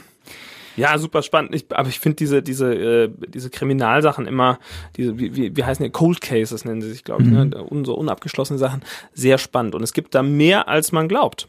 Ja, 0.76 0.98
super 0.98 1.22
spannend. 1.22 1.54
Ich, 1.54 1.66
aber 1.72 1.90
ich 1.90 2.00
finde 2.00 2.16
diese, 2.16 2.42
diese, 2.42 2.74
äh, 2.74 3.10
diese 3.28 3.50
Kriminalsachen 3.50 4.26
immer, 4.28 4.60
diese, 4.98 5.18
wie, 5.20 5.36
wie, 5.36 5.56
wie 5.56 5.64
heißen 5.64 5.84
die? 5.84 5.92
Cold 5.92 6.22
Cases 6.22 6.66
nennen 6.66 6.82
sie 6.82 6.90
sich, 6.92 7.04
glaube 7.04 7.24
ich, 7.24 7.30
Mhm. 7.30 7.50
ne? 7.50 7.64
Un, 7.70 7.86
so 7.86 7.94
unabgeschlossene 7.96 8.58
Sachen, 8.60 8.82
sehr 9.14 9.38
spannend. 9.38 9.76
Und 9.76 9.84
es 9.84 9.94
gibt 9.94 10.16
da 10.16 10.24
mehr, 10.24 10.68
als 10.68 10.92
man 10.92 11.08
glaubt. 11.08 11.48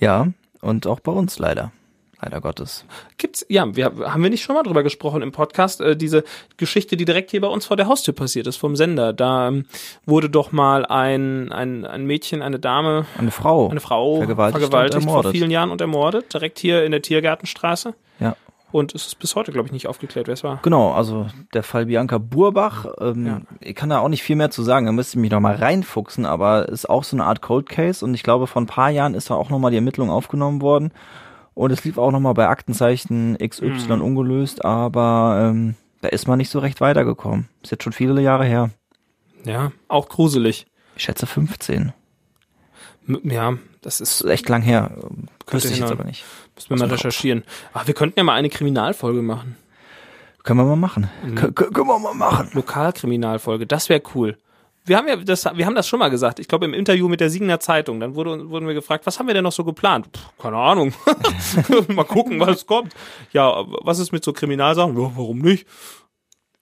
Ja, 0.00 0.28
und 0.60 0.86
auch 0.86 1.00
bei 1.00 1.12
uns 1.12 1.38
leider. 1.38 1.72
Leider 2.22 2.40
Gottes. 2.40 2.86
Gibt's, 3.18 3.44
ja, 3.50 3.76
wir, 3.76 3.92
haben 4.06 4.22
wir 4.22 4.30
nicht 4.30 4.42
schon 4.42 4.54
mal 4.56 4.62
drüber 4.62 4.82
gesprochen 4.82 5.20
im 5.20 5.30
Podcast, 5.30 5.82
äh, 5.82 5.94
diese 5.94 6.24
Geschichte, 6.56 6.96
die 6.96 7.04
direkt 7.04 7.32
hier 7.32 7.42
bei 7.42 7.48
uns 7.48 7.66
vor 7.66 7.76
der 7.76 7.86
Haustür 7.86 8.14
passiert 8.14 8.46
ist, 8.46 8.56
vom 8.56 8.76
Sender. 8.76 9.12
Da 9.12 9.48
ähm, 9.48 9.66
wurde 10.06 10.30
doch 10.30 10.50
mal 10.50 10.86
ein, 10.86 11.52
ein, 11.52 11.84
ein 11.84 12.06
Mädchen, 12.06 12.40
eine 12.40 12.58
Dame, 12.58 13.04
Eine 13.18 13.30
Frau. 13.30 13.68
eine 13.68 13.80
Frau 13.80 14.16
Vergewaltigt 14.18 14.60
vergewaltigt, 14.60 15.04
vor 15.04 15.30
vielen 15.32 15.50
Jahren 15.50 15.70
und 15.70 15.82
ermordet, 15.82 16.32
direkt 16.32 16.58
hier 16.60 16.84
in 16.84 16.92
der 16.92 17.02
Tiergartenstraße. 17.02 17.94
Und 18.74 18.92
es 18.92 19.06
ist 19.06 19.20
bis 19.20 19.36
heute, 19.36 19.52
glaube 19.52 19.66
ich, 19.68 19.72
nicht 19.72 19.86
aufgeklärt, 19.86 20.26
wer 20.26 20.32
es 20.34 20.42
war. 20.42 20.58
Genau, 20.62 20.90
also 20.92 21.26
der 21.52 21.62
Fall 21.62 21.86
Bianca 21.86 22.18
Burbach, 22.18 22.86
ähm, 23.00 23.24
Ja. 23.26 23.40
ich 23.60 23.76
kann 23.76 23.88
da 23.88 24.00
auch 24.00 24.08
nicht 24.08 24.24
viel 24.24 24.34
mehr 24.34 24.50
zu 24.50 24.64
sagen, 24.64 24.86
da 24.86 24.90
müsste 24.90 25.16
ich 25.16 25.20
mich 25.22 25.30
noch 25.30 25.38
mal 25.38 25.54
reinfuchsen, 25.54 26.26
aber 26.26 26.68
ist 26.68 26.90
auch 26.90 27.04
so 27.04 27.14
eine 27.14 27.24
Art 27.24 27.40
Cold 27.40 27.68
Case 27.68 28.04
und 28.04 28.14
ich 28.14 28.24
glaube, 28.24 28.48
vor 28.48 28.60
ein 28.60 28.66
paar 28.66 28.90
Jahren 28.90 29.14
ist 29.14 29.30
da 29.30 29.34
auch 29.34 29.48
noch 29.48 29.60
mal 29.60 29.70
die 29.70 29.76
Ermittlung 29.76 30.10
aufgenommen 30.10 30.60
worden 30.60 30.90
und 31.54 31.70
es 31.70 31.84
lief 31.84 31.98
auch 31.98 32.10
noch 32.10 32.18
mal 32.18 32.32
bei 32.32 32.48
Aktenzeichen 32.48 33.38
XY 33.38 33.68
Mhm. 33.94 34.02
ungelöst, 34.02 34.64
aber 34.64 35.50
ähm, 35.52 35.76
da 36.00 36.08
ist 36.08 36.26
man 36.26 36.38
nicht 36.38 36.50
so 36.50 36.58
recht 36.58 36.80
weitergekommen. 36.80 37.48
Ist 37.62 37.70
jetzt 37.70 37.84
schon 37.84 37.92
viele 37.92 38.20
Jahre 38.22 38.44
her. 38.44 38.70
Ja, 39.44 39.70
auch 39.86 40.08
gruselig. 40.08 40.66
Ich 40.96 41.04
schätze 41.04 41.26
15. 41.26 41.92
Ja, 43.24 43.54
das 43.82 44.00
ist, 44.00 44.20
ist 44.22 44.30
echt 44.30 44.48
lang 44.48 44.62
her. 44.62 44.90
Wüsste 45.50 45.68
ich 45.72 45.78
jetzt 45.78 45.90
aber 45.92 46.04
nicht. 46.04 46.24
müssen 46.54 46.70
wir 46.70 46.76
mal 46.78 46.88
recherchieren. 46.88 47.44
Ach, 47.72 47.86
wir 47.86 47.94
könnten 47.94 48.18
ja 48.18 48.24
mal 48.24 48.34
eine 48.34 48.48
Kriminalfolge 48.48 49.22
machen. 49.22 49.56
Können 50.42 50.60
wir 50.60 50.64
mal 50.64 50.76
machen. 50.76 51.10
Mhm. 51.24 51.34
Kö- 51.38 51.52
kö- 51.52 51.72
können 51.72 51.86
wir 51.88 51.98
mal 51.98 52.14
machen. 52.14 52.50
Lokalkriminalfolge, 52.52 53.66
das 53.66 53.88
wäre 53.88 54.02
cool. 54.14 54.36
Wir 54.86 54.98
haben 54.98 55.08
ja 55.08 55.16
das, 55.16 55.46
wir 55.46 55.64
haben 55.64 55.74
das 55.74 55.88
schon 55.88 55.98
mal 55.98 56.10
gesagt. 56.10 56.38
Ich 56.38 56.46
glaube 56.48 56.66
im 56.66 56.74
Interview 56.74 57.08
mit 57.08 57.20
der 57.20 57.30
Siegener 57.30 57.58
Zeitung. 57.58 58.00
Dann 58.00 58.14
wurde, 58.14 58.50
wurden 58.50 58.66
wir 58.66 58.74
gefragt, 58.74 59.06
was 59.06 59.18
haben 59.18 59.26
wir 59.26 59.32
denn 59.34 59.44
noch 59.44 59.52
so 59.52 59.64
geplant? 59.64 60.10
Puh, 60.12 60.20
keine 60.42 60.58
Ahnung. 60.58 60.92
mal 61.88 62.04
gucken, 62.04 62.38
was 62.40 62.66
kommt. 62.66 62.92
Ja, 63.32 63.64
was 63.82 63.98
ist 63.98 64.12
mit 64.12 64.22
so 64.24 64.34
Kriminalsachen? 64.34 64.94
Ja, 65.00 65.10
warum 65.16 65.38
nicht? 65.38 65.66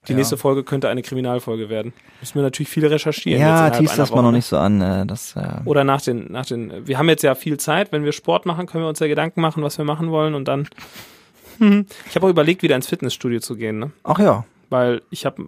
Die 0.07 0.11
Ja. 0.11 0.17
nächste 0.17 0.35
Folge 0.37 0.63
könnte 0.63 0.89
eine 0.89 1.01
Kriminalfolge 1.01 1.69
werden. 1.69 1.93
Müssen 2.19 2.35
wir 2.35 2.41
natürlich 2.41 2.69
viel 2.69 2.85
recherchieren. 2.85 3.39
Ja, 3.41 3.69
tease 3.69 3.95
das 3.95 4.11
mal 4.11 4.21
noch 4.21 4.31
nicht 4.33 4.45
so 4.45 4.57
an. 4.57 4.81
Äh, 4.81 5.05
das, 5.05 5.35
äh, 5.35 5.61
Oder 5.65 5.83
nach 5.83 6.01
den, 6.01 6.31
nach 6.31 6.45
den, 6.45 6.85
wir 6.87 6.97
haben 6.97 7.07
jetzt 7.09 7.23
ja 7.23 7.35
viel 7.35 7.57
Zeit, 7.57 7.91
wenn 7.91 8.03
wir 8.03 8.11
Sport 8.11 8.45
machen, 8.45 8.65
können 8.67 8.83
wir 8.83 8.89
uns 8.89 8.99
ja 8.99 9.07
Gedanken 9.07 9.39
machen, 9.41 9.63
was 9.63 9.77
wir 9.77 9.85
machen 9.85 10.11
wollen 10.11 10.35
und 10.35 10.47
dann. 10.47 10.67
Ich 12.09 12.15
habe 12.15 12.25
auch 12.25 12.29
überlegt, 12.31 12.63
wieder 12.63 12.75
ins 12.75 12.87
Fitnessstudio 12.87 13.39
zu 13.39 13.55
gehen, 13.55 13.79
ne? 13.79 13.91
ach 14.03 14.19
ja. 14.19 14.43
Weil 14.69 15.03
ich 15.11 15.23
habe 15.25 15.43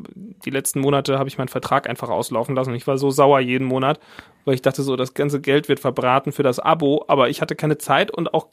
die 0.46 0.52
letzten 0.52 0.80
Monate 0.80 1.18
habe 1.18 1.28
ich 1.28 1.40
meinen 1.40 1.48
Vertrag 1.48 1.90
einfach 1.90 2.10
auslaufen 2.10 2.56
lassen 2.56 2.70
und 2.70 2.76
ich 2.76 2.86
war 2.86 3.00
so 3.00 3.10
sauer 3.10 3.40
jeden 3.40 3.66
Monat, 3.66 4.00
weil 4.46 4.54
ich 4.54 4.62
dachte 4.62 4.84
so, 4.84 4.96
das 4.96 5.16
ganze 5.16 5.42
Geld 5.42 5.68
wird 5.68 5.80
verbraten 5.80 6.32
für 6.32 6.44
das 6.44 6.60
Abo, 6.60 7.04
aber 7.08 7.30
ich 7.30 7.42
hatte 7.42 7.56
keine 7.56 7.80
Zeit 7.80 8.12
und 8.12 8.36
auch 8.36 8.48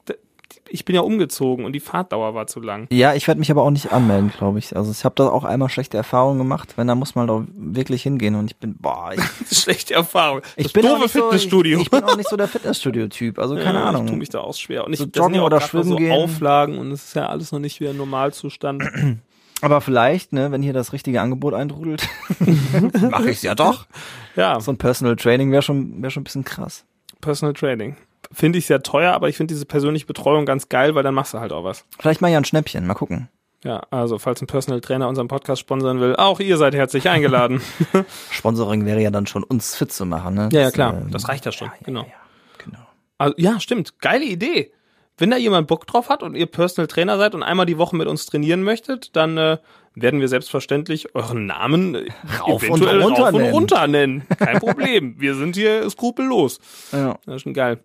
ich 0.69 0.85
bin 0.85 0.95
ja 0.95 1.03
umgezogen 1.03 1.65
und 1.65 1.73
die 1.73 1.81
Fahrtdauer 1.81 2.35
war 2.35 2.47
zu 2.47 2.61
lang. 2.61 2.87
Ja, 2.91 3.15
ich 3.15 3.27
werde 3.29 3.39
mich 3.39 3.51
aber 3.51 3.63
auch 3.63 3.71
nicht 3.71 3.93
anmelden, 3.93 4.31
glaube 4.37 4.59
ich. 4.59 4.75
Also 4.77 4.91
ich 4.91 5.05
habe 5.05 5.15
da 5.17 5.29
auch 5.29 5.45
einmal 5.45 5.69
schlechte 5.69 5.97
Erfahrungen 5.97 6.39
gemacht. 6.39 6.75
Wenn, 6.77 6.87
da 6.87 6.95
muss 6.95 7.15
man 7.15 7.27
doch 7.27 7.45
wirklich 7.55 8.03
hingehen. 8.03 8.35
Und 8.35 8.47
ich 8.51 8.57
bin, 8.57 8.77
boah, 8.79 9.11
ich, 9.13 9.21
Das 9.21 9.41
ist 9.53 9.63
schlechte 9.63 9.95
Erfahrung. 9.95 10.41
ich 10.57 10.65
das 10.65 10.73
bin 10.73 10.87
auch 10.87 10.91
doofe 10.91 11.03
nicht 11.03 11.13
so, 11.13 11.23
Fitnessstudio. 11.23 11.79
Ich, 11.79 11.85
ich 11.85 11.91
bin 11.91 12.05
auch 12.05 12.17
nicht 12.17 12.29
so 12.29 12.37
der 12.37 12.49
Fitnessstudio-Typ. 12.49 13.39
Also 13.39 13.55
keine 13.57 13.79
Ja, 13.81 13.85
Ahnung. 13.87 14.05
Ich 14.05 14.11
tue 14.11 14.19
mich 14.19 14.29
da 14.29 14.41
auch 14.41 14.55
schwer. 14.55 14.85
Und 14.87 14.93
ich 14.93 14.99
So 14.99 15.07
joggen 15.07 15.35
ja 15.35 15.43
auch 15.43 15.47
oder 15.47 15.61
schwimmen 15.61 15.89
so 15.89 15.97
gehen. 15.97 16.13
Auflagen 16.13 16.79
und 16.79 16.91
es 16.93 17.05
ist 17.05 17.15
ja 17.17 17.27
alles 17.27 17.53
noch 17.53 17.59
nicht 17.61 17.81
wieder 17.81 17.93
Normalzustand. 17.93 18.83
Aber 19.63 19.81
vielleicht, 19.81 20.33
ne, 20.33 20.51
wenn 20.51 20.61
hier 20.61 20.73
das 20.73 20.93
richtige 20.93 21.21
Angebot 21.21 21.55
eintrudelt, 21.55 22.03
mache 23.11 23.31
ich's 23.31 23.43
ja 23.43 23.55
doch. 23.55 23.87
Ja, 24.35 24.59
So 24.61 24.73
ein 24.73 24.77
Personal 24.79 25.15
Training 25.15 25.53
wäre 25.53 25.63
schon, 25.63 26.03
wäre 26.03 26.11
schon 26.11 26.23
ein 26.23 26.25
bisschen 26.25 26.45
krass. 26.45 26.85
Personal 27.21 27.53
Training. 27.55 27.97
Finde 28.33 28.59
ich 28.59 28.67
sehr 28.67 28.83
teuer, 28.83 29.13
aber 29.13 29.29
ich 29.29 29.37
finde 29.37 29.53
diese 29.55 29.67
persönliche 29.67 30.07
Betreuung 30.07 30.47
ganz 30.47 30.69
geil, 30.69 30.95
weil 30.95 31.03
dann 31.03 31.15
machst 31.15 31.35
du 31.35 31.41
halt 31.41 31.53
auch 31.53 31.65
was. 31.65 31.85
Vielleicht 31.99 32.21
mal 32.21 32.29
ja 32.31 32.39
ein 32.39 32.45
Schnäppchen. 32.45 32.87
Mal 32.87 32.95
gucken. 32.95 33.29
Ja, 33.65 33.83
also 33.91 34.19
falls 34.19 34.41
ein 34.43 34.49
Personal 34.49 34.81
Trainer 34.81 35.09
unseren 35.09 35.29
Podcast 35.29 35.61
sponsern 35.61 36.01
will, 36.01 36.17
auch 36.17 36.41
ihr 36.41 36.57
seid 36.57 36.75
herzlich 36.75 37.09
eingeladen. 37.09 37.61
Sponsoring 38.31 38.85
wäre 38.87 39.01
ja 39.01 39.11
dann 39.11 39.27
schon 39.27 39.45
uns 39.45 39.77
fit 39.77 39.93
zu 39.93 40.05
machen, 40.05 40.35
ne? 40.35 40.49
ja, 40.53 40.61
ja, 40.61 40.65
Das, 40.67 40.73
klar, 40.73 40.95
ähm, 40.95 41.11
das 41.13 41.29
reicht 41.29 41.47
ja 41.47 41.53
schon. 41.53 41.69
ja, 41.69 41.75
ja, 41.75 41.85
genau. 41.85 42.01
Ja, 42.01 42.07
genau. 42.65 42.79
Also, 43.19 43.35
ja, 43.39 43.61
stimmt. 43.61 44.01
Geile 44.01 44.25
Idee. 44.25 44.73
Wenn 45.17 45.31
da 45.31 45.37
jemand 45.37 45.69
Bock 45.69 45.87
drauf 45.87 46.09
hat 46.09 46.23
und 46.25 46.35
ihr 46.35 46.47
Personal 46.47 46.89
Trainer 46.89 47.19
seid 47.19 47.35
und 47.37 47.43
einmal 47.45 47.67
die 47.67 47.79
Woche 47.79 47.95
mit 47.95 48.09
uns 48.09 48.27
trainieren 48.27 48.65
möchtet, 48.65 49.15
dann 49.15 49.39
äh, 49.39 49.59
werden 49.95 50.21
wir 50.21 50.27
selbstverständlich 50.27 51.15
euren 51.15 51.47
Namen 51.47 51.95
äh, 51.95 52.09
Rauf 52.41 52.63
und 52.63 52.81
eventuell 52.83 53.03
runter 53.03 53.23
rauf 53.23 53.33
und 53.35 53.41
nennen. 53.43 53.53
runter 53.55 53.87
nennen. 53.87 54.23
Kein 54.39 54.59
Problem. 54.59 55.15
wir 55.21 55.37
sind 55.37 55.55
hier 55.55 55.89
skrupellos. 55.89 56.59
Ja. 56.91 57.17
Das 57.27 57.37
ist 57.37 57.43
schon 57.43 57.55
geil. 57.55 57.79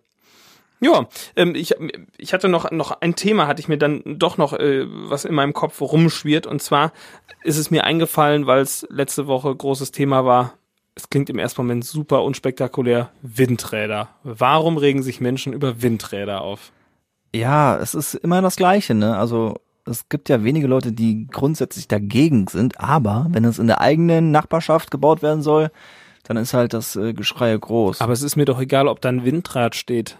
Ja, 0.80 1.08
ähm, 1.36 1.54
ich, 1.54 1.74
ich 2.16 2.32
hatte 2.32 2.48
noch, 2.48 2.70
noch 2.70 3.00
ein 3.00 3.14
Thema, 3.16 3.46
hatte 3.46 3.60
ich 3.60 3.68
mir 3.68 3.78
dann 3.78 4.02
doch 4.04 4.38
noch, 4.38 4.52
äh, 4.52 4.84
was 4.86 5.24
in 5.24 5.34
meinem 5.34 5.52
Kopf 5.52 5.80
rumschwirrt. 5.80 6.46
Und 6.46 6.62
zwar 6.62 6.92
ist 7.42 7.58
es 7.58 7.70
mir 7.70 7.84
eingefallen, 7.84 8.46
weil 8.46 8.60
es 8.60 8.86
letzte 8.90 9.26
Woche 9.26 9.54
großes 9.54 9.90
Thema 9.90 10.24
war. 10.24 10.54
Es 10.94 11.10
klingt 11.10 11.30
im 11.30 11.38
ersten 11.38 11.62
Moment 11.62 11.84
super 11.84 12.22
unspektakulär. 12.24 13.10
Windräder. 13.22 14.08
Warum 14.24 14.76
regen 14.76 15.02
sich 15.02 15.20
Menschen 15.20 15.52
über 15.52 15.82
Windräder 15.82 16.42
auf? 16.42 16.72
Ja, 17.34 17.76
es 17.76 17.94
ist 17.94 18.14
immer 18.14 18.42
das 18.42 18.56
Gleiche, 18.56 18.94
ne? 18.94 19.16
Also 19.16 19.60
es 19.84 20.08
gibt 20.08 20.28
ja 20.28 20.44
wenige 20.44 20.66
Leute, 20.66 20.92
die 20.92 21.26
grundsätzlich 21.28 21.88
dagegen 21.88 22.46
sind, 22.48 22.80
aber 22.80 23.26
wenn 23.30 23.44
es 23.44 23.58
in 23.58 23.66
der 23.66 23.80
eigenen 23.80 24.30
Nachbarschaft 24.30 24.90
gebaut 24.90 25.22
werden 25.22 25.42
soll, 25.42 25.70
dann 26.24 26.36
ist 26.36 26.52
halt 26.52 26.74
das 26.74 26.94
äh, 26.96 27.14
Geschrei 27.14 27.56
groß. 27.56 28.00
Aber 28.00 28.12
es 28.12 28.22
ist 28.22 28.36
mir 28.36 28.44
doch 28.44 28.60
egal, 28.60 28.86
ob 28.86 29.00
da 29.00 29.08
ein 29.08 29.24
Windrad 29.24 29.74
steht. 29.74 30.18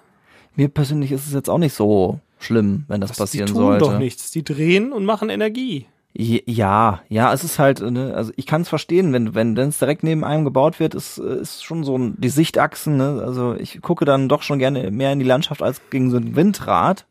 Mir 0.59 0.69
persönlich 0.69 1.13
ist 1.13 1.25
es 1.25 1.33
jetzt 1.33 1.49
auch 1.49 1.59
nicht 1.59 1.73
so 1.73 2.19
schlimm, 2.41 2.85
wenn 2.89 3.01
das, 3.01 3.13
Die 3.13 3.19
passieren 3.19 3.47
tun 3.47 3.57
sollte. 3.57 3.85
doch 3.85 3.99
nichts. 3.99 4.33
Die 4.33 4.43
drehen 4.43 4.93
und 4.93 5.05
machen 5.05 5.31
Energie. 5.31 5.87
Ja, 6.15 7.01
ja, 7.09 7.33
es 7.33 7.45
ist 7.45 7.61
halt, 7.61 7.81
ne, 7.81 8.13
also 8.13 8.33
ich 8.35 8.45
kann 8.45 8.63
es 8.63 8.69
verstehen, 8.69 9.13
wenn 9.13 9.37
wenn 9.37 9.57
wenn 9.57 9.69
es 9.69 9.79
direkt 9.79 10.03
neben 10.03 10.25
einem 10.25 10.45
gebaut 10.45 10.81
wird, 10.81 10.97
ist 10.97 11.19
ist 11.19 11.63
schon 11.63 11.85
so 11.85 11.97
ein, 11.97 12.17
die 12.19 12.29
Sichtachsen, 12.29 12.97
ne? 12.97 13.23
Also 13.25 13.55
ich 13.55 13.81
gucke 13.83 14.05
dann 14.05 14.29
doch 14.29 14.43
schon 14.43 14.59
gerne 14.59 14.91
mehr 14.91 15.13
in 15.13 15.21
die 15.21 15.25
Landschaft 15.25 15.63
als 15.63 15.81
gegen 15.91 16.11
so 16.11 16.17
ein 16.17 16.35
Windrad. 16.35 17.07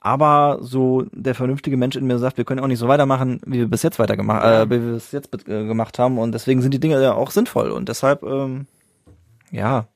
Aber 0.00 0.58
so 0.62 1.04
der 1.12 1.34
vernünftige 1.34 1.76
Mensch 1.76 1.96
in 1.96 2.06
mir 2.06 2.18
sagt, 2.18 2.38
wir 2.38 2.44
können 2.46 2.60
auch 2.60 2.68
nicht 2.68 2.78
so 2.78 2.88
weitermachen, 2.88 3.40
wie 3.44 3.58
wir 3.58 3.66
bis 3.68 3.82
jetzt 3.82 3.98
weitergemacht, 3.98 4.42
äh, 4.42 4.70
wie 4.70 4.80
wir 4.86 4.94
es 4.94 5.12
jetzt 5.12 5.34
äh, 5.46 5.66
gemacht 5.66 5.98
haben 5.98 6.16
und 6.18 6.32
deswegen 6.32 6.62
sind 6.62 6.72
die 6.72 6.80
Dinge 6.80 7.02
ja 7.02 7.12
auch 7.12 7.30
sinnvoll 7.30 7.72
und 7.72 7.90
deshalb 7.90 8.22
ähm, 8.22 8.66
ja, 9.50 9.86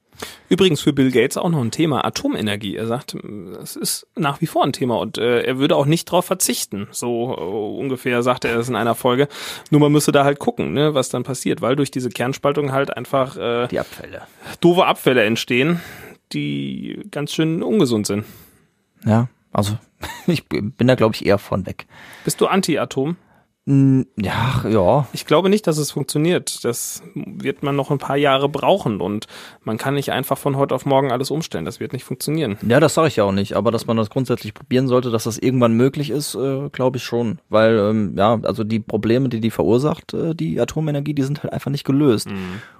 Übrigens 0.49 0.81
für 0.81 0.93
Bill 0.93 1.11
Gates 1.11 1.37
auch 1.37 1.49
noch 1.49 1.61
ein 1.61 1.71
Thema, 1.71 2.05
Atomenergie. 2.05 2.77
Er 2.77 2.87
sagt, 2.87 3.15
es 3.63 3.77
ist 3.77 4.07
nach 4.17 4.41
wie 4.41 4.47
vor 4.47 4.65
ein 4.65 4.73
Thema 4.73 4.99
und 4.99 5.19
äh, 5.19 5.43
er 5.43 5.59
würde 5.59 5.77
auch 5.77 5.87
nicht 5.87 6.09
darauf 6.09 6.25
verzichten. 6.25 6.89
So 6.91 7.33
äh, 7.33 7.81
ungefähr 7.81 8.23
sagte 8.23 8.49
er 8.49 8.59
es 8.59 8.69
in 8.69 8.77
einer 8.77 8.95
Folge. 8.95 9.29
Nur 9.71 9.81
man 9.81 9.93
müsste 9.93 10.13
da 10.13 10.25
halt 10.25 10.39
gucken, 10.39 10.75
ne, 10.75 10.95
was 10.95 11.09
dann 11.09 11.23
passiert, 11.23 11.63
weil 11.63 11.77
durch 11.77 11.91
diese 11.91 12.11
Kernspaltung 12.11 12.73
halt 12.73 12.97
einfach 12.97 13.37
äh, 13.37 13.69
die 13.69 13.81
Abfälle. 13.81 14.23
doofe 14.61 14.85
Abfälle 14.85 15.25
entstehen, 15.25 15.81
die 16.33 17.01
ganz 17.11 17.33
schön 17.33 17.63
ungesund 17.63 18.07
sind. 18.07 18.25
Ja, 19.05 19.29
also 19.53 19.79
ich 20.27 20.47
bin 20.49 20.87
da 20.87 20.95
glaube 20.95 21.15
ich 21.15 21.27
eher 21.27 21.39
von 21.39 21.67
weg. 21.67 21.87
Bist 22.25 22.41
du 22.41 22.47
Anti-Atom? 22.47 23.17
Mm, 23.65 24.03
Ja, 24.21 24.65
ja, 24.69 25.07
Ich 25.13 25.25
glaube 25.25 25.49
nicht, 25.49 25.69
dass 25.69 25.79
es 25.79 25.93
funktioniert. 25.93 26.65
Das 26.65 27.01
wird 27.15 27.63
man 27.63 27.77
noch 27.77 27.93
ein 27.93 27.99
paar 27.99 28.17
Jahre 28.17 28.49
brauchen 28.49 29.01
und 29.01 29.27
man 29.63 29.79
kann 29.79 29.95
nicht 29.95 30.11
einfach 30.11 30.37
von 30.37 30.57
heute 30.57 30.75
auf 30.75 30.85
morgen 30.85 31.13
alles 31.13 31.31
umstellen. 31.31 31.65
Das 31.65 31.79
wird 31.79 31.93
nicht 31.93 32.03
funktionieren. 32.05 32.59
Ja, 32.67 32.81
das 32.81 32.95
sage 32.95 33.07
ich 33.09 33.17
ja 33.17 33.25
auch 33.25 33.31
nicht, 33.33 33.55
aber 33.55 33.71
dass 33.71 33.87
man 33.87 33.97
das 33.97 34.11
grundsätzlich 34.11 34.53
probieren 34.53 34.89
sollte, 34.89 35.11
dass 35.13 35.25
das 35.25 35.39
irgendwann 35.39 35.75
möglich 35.75 36.11
ist, 36.11 36.35
äh, 36.35 36.71
glaube 36.71 36.97
ich 36.97 37.05
schon. 37.05 37.39
Weil, 37.51 37.79
ähm, 37.79 38.15
ja, 38.17 38.41
also 38.43 38.65
die 38.65 38.81
Probleme, 38.81 39.29
die 39.29 39.39
die 39.41 39.51
verursacht, 39.53 40.13
äh, 40.13 40.35
die 40.35 40.61
Atomenergie, 40.61 41.15
die 41.15 41.23
sind 41.23 41.45
halt 41.45 41.53
einfach 41.53 41.71
nicht 41.71 41.85
gelöst. 41.85 42.29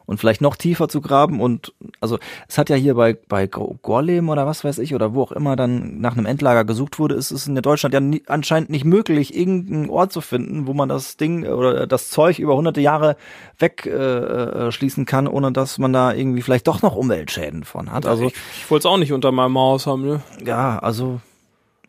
Und 0.05 0.19
vielleicht 0.19 0.41
noch 0.41 0.57
tiefer 0.57 0.89
zu 0.89 1.01
graben 1.01 1.41
und, 1.41 1.73
also 2.01 2.19
es 2.49 2.59
hat 2.59 2.71
ja 2.71 2.77
hier 2.77 2.95
bei, 2.95 3.17
bei 3.29 3.47
Go- 3.47 3.79
Gorleben 3.83 4.29
oder 4.29 4.47
was 4.47 4.65
weiß 4.65 4.79
ich, 4.79 4.95
oder 4.95 5.15
wo 5.15 5.23
auch 5.23 5.33
immer 5.33 5.57
dann 5.57 6.01
nach 6.01 6.17
einem 6.17 6.27
Endlager 6.27 6.65
gesucht 6.65 6.99
wurde, 6.99 7.15
ist 7.15 7.31
es 7.31 7.47
in 7.47 7.55
Deutschland 7.55 7.95
ja 7.95 8.01
nie, 8.01 8.23
anscheinend 8.27 8.71
nicht 8.71 8.85
möglich, 8.85 9.37
irgendeinen 9.37 9.91
Ort 9.91 10.13
zu 10.13 10.21
finden, 10.21 10.67
wo 10.67 10.75
man 10.75 10.89
das 10.89 11.17
Ding 11.17 11.47
oder 11.47 11.87
das 11.87 12.11
Zeug 12.11 12.39
über 12.39 12.57
hunderte 12.57 12.81
Jahre 12.81 13.17
wegschließen 13.59 15.03
äh, 15.03 15.07
äh, 15.07 15.11
kann, 15.11 15.29
ohne 15.29 15.53
dass 15.53 15.79
man 15.79 15.93
da 15.93 16.13
irgendwie 16.13 16.43
vielleicht 16.43 16.67
doch 16.67 16.83
noch 16.83 16.97
Umweltschäden 16.97 17.65
von 17.65 17.93
hat. 17.93 18.07
Also 18.07 18.27
ich, 18.27 18.35
ich 18.57 18.71
wollte 18.71 18.89
es 18.89 18.93
auch 18.93 18.99
nicht 18.99 19.13
unter 19.13 19.33
meinem 19.33 19.57
Haus 19.57 19.87
haben, 19.87 20.05
ne? 20.05 20.23
ja, 20.45 20.79
also 20.79 21.21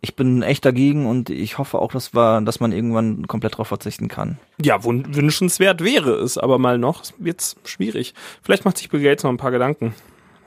ich 0.04 0.16
bin 0.16 0.42
echt 0.44 0.66
dagegen 0.66 1.06
und 1.08 1.30
ich 1.30 1.58
hoffe 1.58 1.80
auch, 1.80 1.92
dass, 1.94 2.14
wir, 2.14 2.42
dass 2.42 2.60
man 2.60 2.72
irgendwann 2.74 3.26
komplett 3.26 3.54
darauf 3.54 3.70
verzichten 3.70 4.10
kann. 4.10 4.38
Ja, 4.62 4.76
wün- 4.78 5.16
wünschenswert 5.16 5.82
wäre 5.84 6.12
es, 6.16 6.38
aber 6.38 6.60
mal 6.60 6.78
noch 6.78 7.04
wird's 7.18 7.56
schwierig. 7.64 8.14
Vielleicht 8.42 8.66
macht 8.66 8.78
sich 8.78 8.90
Bill 8.90 9.02
Gates 9.02 9.24
noch 9.24 9.32
ein 9.32 9.38
paar 9.38 9.52
Gedanken. 9.52 9.96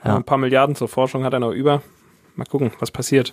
Ja. 0.04 0.14
Ein 0.16 0.24
paar 0.24 0.36
Milliarden 0.38 0.76
zur 0.76 0.88
Forschung 0.88 1.24
hat 1.24 1.32
er 1.32 1.40
noch 1.40 1.52
über. 1.52 1.82
Mal 2.36 2.44
gucken, 2.44 2.70
was 2.80 2.90
passiert. 2.90 3.32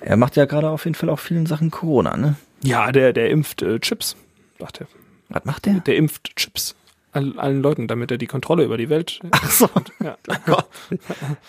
Er 0.00 0.16
macht 0.16 0.36
ja 0.36 0.46
gerade 0.46 0.70
auf 0.70 0.84
jeden 0.86 0.94
Fall 0.94 1.10
auch 1.10 1.18
vielen 1.18 1.44
Sachen 1.46 1.70
Corona, 1.70 2.16
ne? 2.16 2.36
Ja, 2.62 2.90
der, 2.90 3.12
der 3.12 3.30
impft 3.30 3.62
äh, 3.62 3.78
Chips, 3.80 4.16
sagt 4.58 4.80
er. 4.80 4.86
Was 5.28 5.44
macht 5.44 5.66
der? 5.66 5.74
Der 5.80 5.96
impft 5.96 6.34
Chips 6.36 6.74
all, 7.12 7.38
allen 7.38 7.60
Leuten, 7.60 7.86
damit 7.88 8.10
er 8.10 8.18
die 8.18 8.26
Kontrolle 8.28 8.64
über 8.64 8.78
die 8.78 8.88
Welt. 8.88 9.20
Ach 9.30 9.50
so. 9.50 9.68
Ja, 10.02 10.16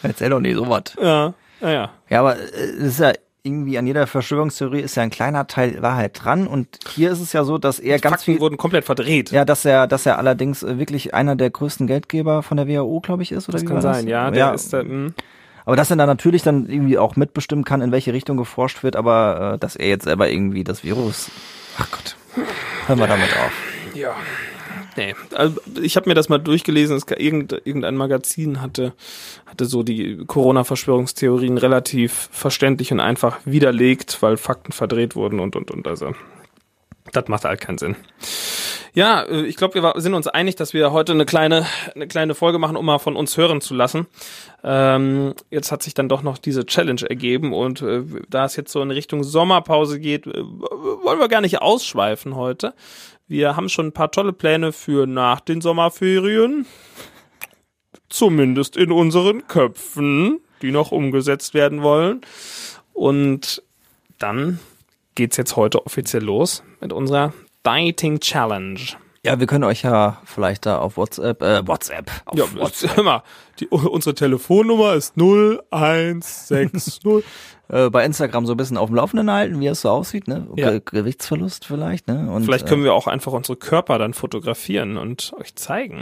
Erzähl 0.04 0.30
doch 0.30 0.40
nicht 0.40 0.56
sowas. 0.56 0.84
ja, 1.02 1.34
ja. 1.62 1.72
ja. 1.72 1.92
Ja, 2.10 2.20
aber 2.20 2.38
äh, 2.38 2.42
es 2.80 2.94
ist 2.94 3.00
ja 3.00 3.14
irgendwie 3.44 3.78
an 3.78 3.88
jeder 3.88 4.06
Verschwörungstheorie 4.06 4.82
ist 4.82 4.96
ja 4.96 5.04
ein 5.04 5.10
kleiner 5.10 5.48
Teil 5.48 5.82
Wahrheit 5.82 6.20
dran 6.24 6.46
und 6.46 6.78
hier 6.90 7.12
ist 7.12 7.20
es 7.20 7.34
ja 7.34 7.44
so, 7.44 7.58
dass 7.58 7.80
er 7.80 7.98
ganz 8.00 8.18
Fakten 8.18 8.34
viel 8.34 8.40
wurden 8.40 8.58
komplett 8.58 8.86
verdreht. 8.86 9.32
ja, 9.32 9.46
dass 9.46 9.66
er, 9.66 9.88
dass 9.88 10.06
er 10.06 10.20
allerdings 10.20 10.62
äh, 10.62 10.78
wirklich 10.78 11.14
einer 11.14 11.36
der 11.36 11.50
größten 11.50 11.88
Geldgeber 11.88 12.44
von 12.44 12.58
der 12.58 12.68
WHO, 12.68 13.00
glaube 13.00 13.24
ich, 13.24 13.32
ist, 13.32 13.50
oder 13.50 13.54
das 13.54 13.64
wie 13.64 13.68
kann 13.68 13.82
sein, 13.82 14.08
ja. 14.08 14.30
Der 14.30 14.54
ist, 14.54 14.74
äh, 14.74 14.84
mh. 14.84 15.12
Aber 15.66 15.76
dass 15.76 15.92
er 15.92 15.96
dann 15.96 16.08
natürlich 16.08 16.42
dann 16.44 16.68
irgendwie 16.68 16.98
auch 16.98 17.16
mitbestimmen 17.16 17.66
kann, 17.66 17.82
in 17.82 17.92
welche 17.92 18.14
Richtung 18.14 18.38
geforscht 18.38 18.84
wird, 18.84 18.96
aber 18.96 19.54
äh, 19.54 19.58
dass 19.60 19.76
er 19.76 19.88
jetzt 19.88 20.06
selber 20.06 20.30
irgendwie 20.30 20.64
das 20.64 20.84
Virus. 20.84 21.30
Ach 21.78 21.90
Gott. 21.92 22.16
Hören 22.88 23.00
wir 23.00 23.08
damit 23.08 23.30
auf. 23.38 23.71
Ja. 23.94 24.16
Nee, 24.98 25.16
also 25.34 25.60
ich 25.82 25.96
habe 25.96 26.10
mir 26.10 26.16
das 26.16 26.28
mal 26.28 26.38
durchgelesen, 26.38 26.98
es, 26.98 27.06
irgend, 27.08 27.54
irgendein 27.66 27.96
Magazin 27.96 28.62
hatte, 28.62 28.94
hatte 29.46 29.66
so 29.66 29.84
die 29.84 30.18
Corona-Verschwörungstheorien 30.26 31.58
relativ 31.58 32.30
verständlich 32.32 32.92
und 32.92 33.00
einfach 33.00 33.40
widerlegt, 33.46 34.22
weil 34.22 34.38
Fakten 34.38 34.74
verdreht 34.74 35.16
wurden 35.16 35.40
und 35.40 35.56
und 35.56 35.72
und. 35.72 35.88
Also 35.88 36.14
das 37.14 37.28
macht 37.28 37.46
halt 37.46 37.62
keinen 37.62 37.78
Sinn. 37.78 37.96
Ja, 38.94 39.24
äh, 39.24 39.46
ich 39.46 39.56
glaube, 39.56 39.82
wir 39.82 39.94
sind 40.02 40.14
uns 40.14 40.28
einig, 40.28 40.56
dass 40.56 40.74
wir 40.74 40.92
heute 40.92 41.14
eine 41.14 41.26
kleine, 41.26 41.66
eine 41.96 42.08
kleine 42.08 42.36
Folge 42.36 42.60
machen, 42.60 42.76
um 42.76 42.86
mal 42.86 43.00
von 43.00 43.16
uns 43.16 43.38
hören 43.38 43.62
zu 43.62 43.74
lassen. 43.74 44.08
Ähm, 44.64 45.34
jetzt 45.50 45.72
hat 45.72 45.82
sich 45.82 45.94
dann 45.94 46.10
doch 46.10 46.22
noch 46.22 46.38
diese 46.38 46.66
Challenge 46.66 47.02
ergeben 47.10 47.54
und 47.54 47.82
äh, 47.82 48.04
da 48.30 48.46
es 48.46 48.56
jetzt 48.56 48.72
so 48.72 48.82
in 48.82 48.92
Richtung 48.92 49.24
Sommerpause 49.24 50.00
geht, 50.00 50.28
äh, 50.28 50.44
wollen 50.44 51.20
wir 51.20 51.30
gar 51.30 51.42
nicht 51.42 51.62
ausschweifen 51.62 52.36
heute. 52.36 52.74
Wir 53.32 53.56
haben 53.56 53.70
schon 53.70 53.88
ein 53.88 53.92
paar 53.94 54.12
tolle 54.12 54.34
Pläne 54.34 54.74
für 54.74 55.08
nach 55.08 55.40
den 55.40 55.62
Sommerferien. 55.62 56.66
Zumindest 58.10 58.76
in 58.76 58.92
unseren 58.92 59.48
Köpfen, 59.48 60.42
die 60.62 60.74
noch 60.74 60.92
umgesetzt 60.92 61.54
werden 61.54 61.82
wollen. 61.82 62.20
Und 62.92 63.64
dann 64.20 64.60
geht's 65.16 65.38
jetzt 65.38 65.56
heute 65.56 65.86
offiziell 65.86 66.26
los 66.26 66.62
mit 66.82 66.92
unserer 66.92 67.32
Dieting 67.66 68.20
Challenge. 68.20 68.82
Ja, 69.24 69.40
wir 69.40 69.48
können 69.48 69.64
euch 69.64 69.84
ja 69.84 70.22
vielleicht 70.26 70.66
da 70.66 70.80
auf 70.80 70.98
WhatsApp, 70.98 71.42
äh, 71.42 71.66
WhatsApp, 71.66 72.12
auf 72.26 72.38
Ja, 72.38 72.54
WhatsApp. 72.54 72.92
hör 72.98 73.04
mal, 73.06 73.24
die, 73.62 73.70
unsere 73.70 74.14
Telefonnummer 74.14 74.96
ist 74.96 75.16
0160. 75.16 77.24
Äh, 77.72 77.90
bei 77.90 78.04
Instagram 78.04 78.46
so 78.46 78.54
ein 78.54 78.58
bisschen 78.58 78.76
auf 78.76 78.90
dem 78.90 78.96
Laufenden 78.96 79.32
halten, 79.32 79.62
wie 79.62 79.68
es 79.68 79.82
so 79.82 79.90
aussieht, 79.90 80.28
ne? 80.28 80.46
Ja. 80.58 80.72
Ge 80.72 80.82
Gewichtsverlust 80.84 81.66
vielleicht, 81.66 82.08
ne? 82.08 82.30
Und 82.30 82.44
Vielleicht 82.44 82.68
können 82.68 82.84
wir 82.84 82.94
auch 82.94 83.08
einfach 83.08 83.32
unsere 83.32 83.56
Körper 83.56 83.98
dann 83.98 84.14
fotografieren 84.14 84.98
und 84.98 85.32
euch 85.40 85.56
zeigen. 85.56 86.02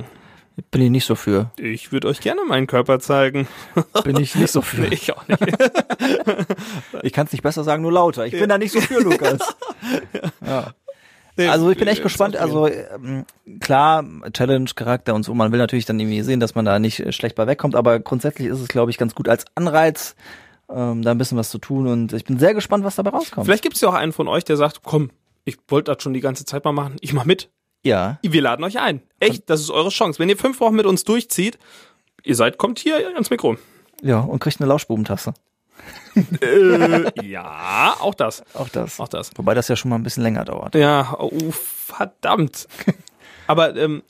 äh, 0.58 0.62
bin 0.72 0.82
ich 0.82 0.90
nicht 0.90 1.06
so 1.06 1.14
für. 1.14 1.52
Ich 1.58 1.92
würde 1.92 2.08
euch 2.08 2.22
gerne 2.22 2.42
meinen 2.48 2.66
Körper 2.66 3.00
zeigen. 3.00 3.48
Bin 4.04 4.18
ich 4.18 4.34
nicht 4.34 4.52
so 4.52 4.62
für. 4.62 4.82
Nee, 4.82 4.88
ich 4.92 5.16
auch 5.16 5.28
nicht. 5.28 5.40
Ich 7.04 7.14
kann 7.14 7.28
es 7.28 7.32
nicht 7.32 7.44
besser 7.44 7.64
sagen, 7.64 7.84
nur 7.84 7.92
lauter. 7.92 8.26
Ich 8.26 8.34
bin 8.34 8.50
da 8.50 8.58
nicht 8.58 8.72
so 8.74 8.82
für, 8.82 9.00
Lukas. 9.02 9.40
ja. 10.46 10.74
Also 11.38 11.70
ich 11.70 11.78
bin 11.78 11.88
echt 11.88 12.04
gespannt. 12.04 12.36
Also 12.36 12.68
ähm, 12.68 13.26
klar, 13.62 14.04
Challenge, 14.34 14.70
Charakter 14.76 15.14
und 15.14 15.24
so. 15.24 15.34
Man 15.34 15.52
will 15.52 15.60
natürlich 15.60 15.86
dann 15.86 16.00
irgendwie 16.00 16.22
sehen, 16.24 16.40
dass 16.40 16.56
man 16.56 16.66
da 16.66 16.80
nicht 16.80 17.00
äh, 17.00 17.12
schlecht 17.12 17.36
bei 17.36 17.48
wegkommt. 17.48 17.76
Aber 17.76 18.00
grundsätzlich 18.00 18.48
ist 18.48 18.60
es, 18.60 18.68
glaube 18.68 18.92
ich, 18.92 18.98
ganz 18.98 19.16
gut 19.16 19.30
als 19.30 19.46
Anreiz, 19.56 20.16
ähm, 20.74 21.02
da 21.02 21.12
ein 21.12 21.18
bisschen 21.18 21.38
was 21.38 21.50
zu 21.50 21.58
tun. 21.58 21.88
Und 21.88 22.14
ich 22.14 22.24
bin 22.24 22.40
sehr 22.40 22.54
gespannt, 22.54 22.84
was 22.84 22.96
dabei 22.96 23.12
rauskommt. 23.12 23.46
Vielleicht 23.46 23.64
gibt 23.64 23.76
es 23.76 23.82
ja 23.82 23.90
auch 23.90 23.94
einen 23.94 24.14
von 24.14 24.28
euch, 24.28 24.44
der 24.44 24.58
sagt, 24.58 24.82
komm, 24.84 25.12
ich 25.46 25.58
wollte 25.68 25.94
das 25.94 26.04
schon 26.04 26.14
die 26.14 26.22
ganze 26.22 26.46
Zeit 26.46 26.64
mal 26.66 26.72
machen, 26.72 26.98
ich 27.02 27.14
mach 27.14 27.26
mit. 27.26 27.50
ja. 27.84 28.20
Wir 28.22 28.42
laden 28.42 28.64
euch 28.64 28.80
ein. 28.80 29.02
Echt, 29.20 29.50
das 29.50 29.62
ist 29.62 29.72
eure 29.72 29.90
Chance. 29.90 30.20
Wenn 30.20 30.30
ihr 30.30 30.38
fünf 30.38 30.60
Wochen 30.60 30.76
mit 30.76 30.86
uns 30.86 31.04
durchzieht, 31.04 31.58
ihr 32.24 32.36
seid, 32.36 32.58
kommt 32.58 32.80
hier 32.80 32.98
ans 33.14 33.30
Mikro. 33.30 33.58
Ja, 34.02 34.20
und 34.20 34.40
kriegt 34.40 34.62
eine 34.62 34.70
Lauschbubentasse. 34.70 35.34
äh, 36.42 37.26
ja, 37.26 37.96
auch 38.00 38.14
das. 38.14 38.44
Auch 38.54 38.70
das. 38.70 39.00
Auch 39.00 39.08
das. 39.08 39.32
Wobei 39.36 39.54
das 39.54 39.68
ja 39.68 39.76
schon 39.76 39.90
mal 39.90 39.96
ein 39.96 40.04
bisschen 40.04 40.24
länger 40.24 40.46
dauert. 40.46 40.76
Ja, 40.76 41.16
oh, 41.18 41.52
verdammt. 41.52 42.68
Aber 43.48 43.76
ähm, 43.76 44.04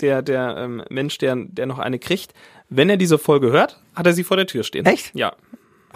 der, 0.00 0.22
der 0.22 0.56
ähm, 0.58 0.82
Mensch, 0.90 1.18
der, 1.18 1.36
der 1.36 1.66
noch 1.66 1.78
eine 1.78 1.98
kriegt, 1.98 2.34
wenn 2.68 2.90
er 2.90 2.96
diese 2.96 3.18
Folge 3.18 3.50
hört, 3.50 3.80
hat 3.94 4.06
er 4.06 4.12
sie 4.12 4.24
vor 4.24 4.36
der 4.36 4.46
Tür 4.46 4.62
stehen. 4.62 4.86
Echt? 4.86 5.14
Ja. 5.14 5.34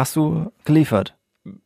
Hast 0.00 0.16
du 0.16 0.50
geliefert? 0.64 1.14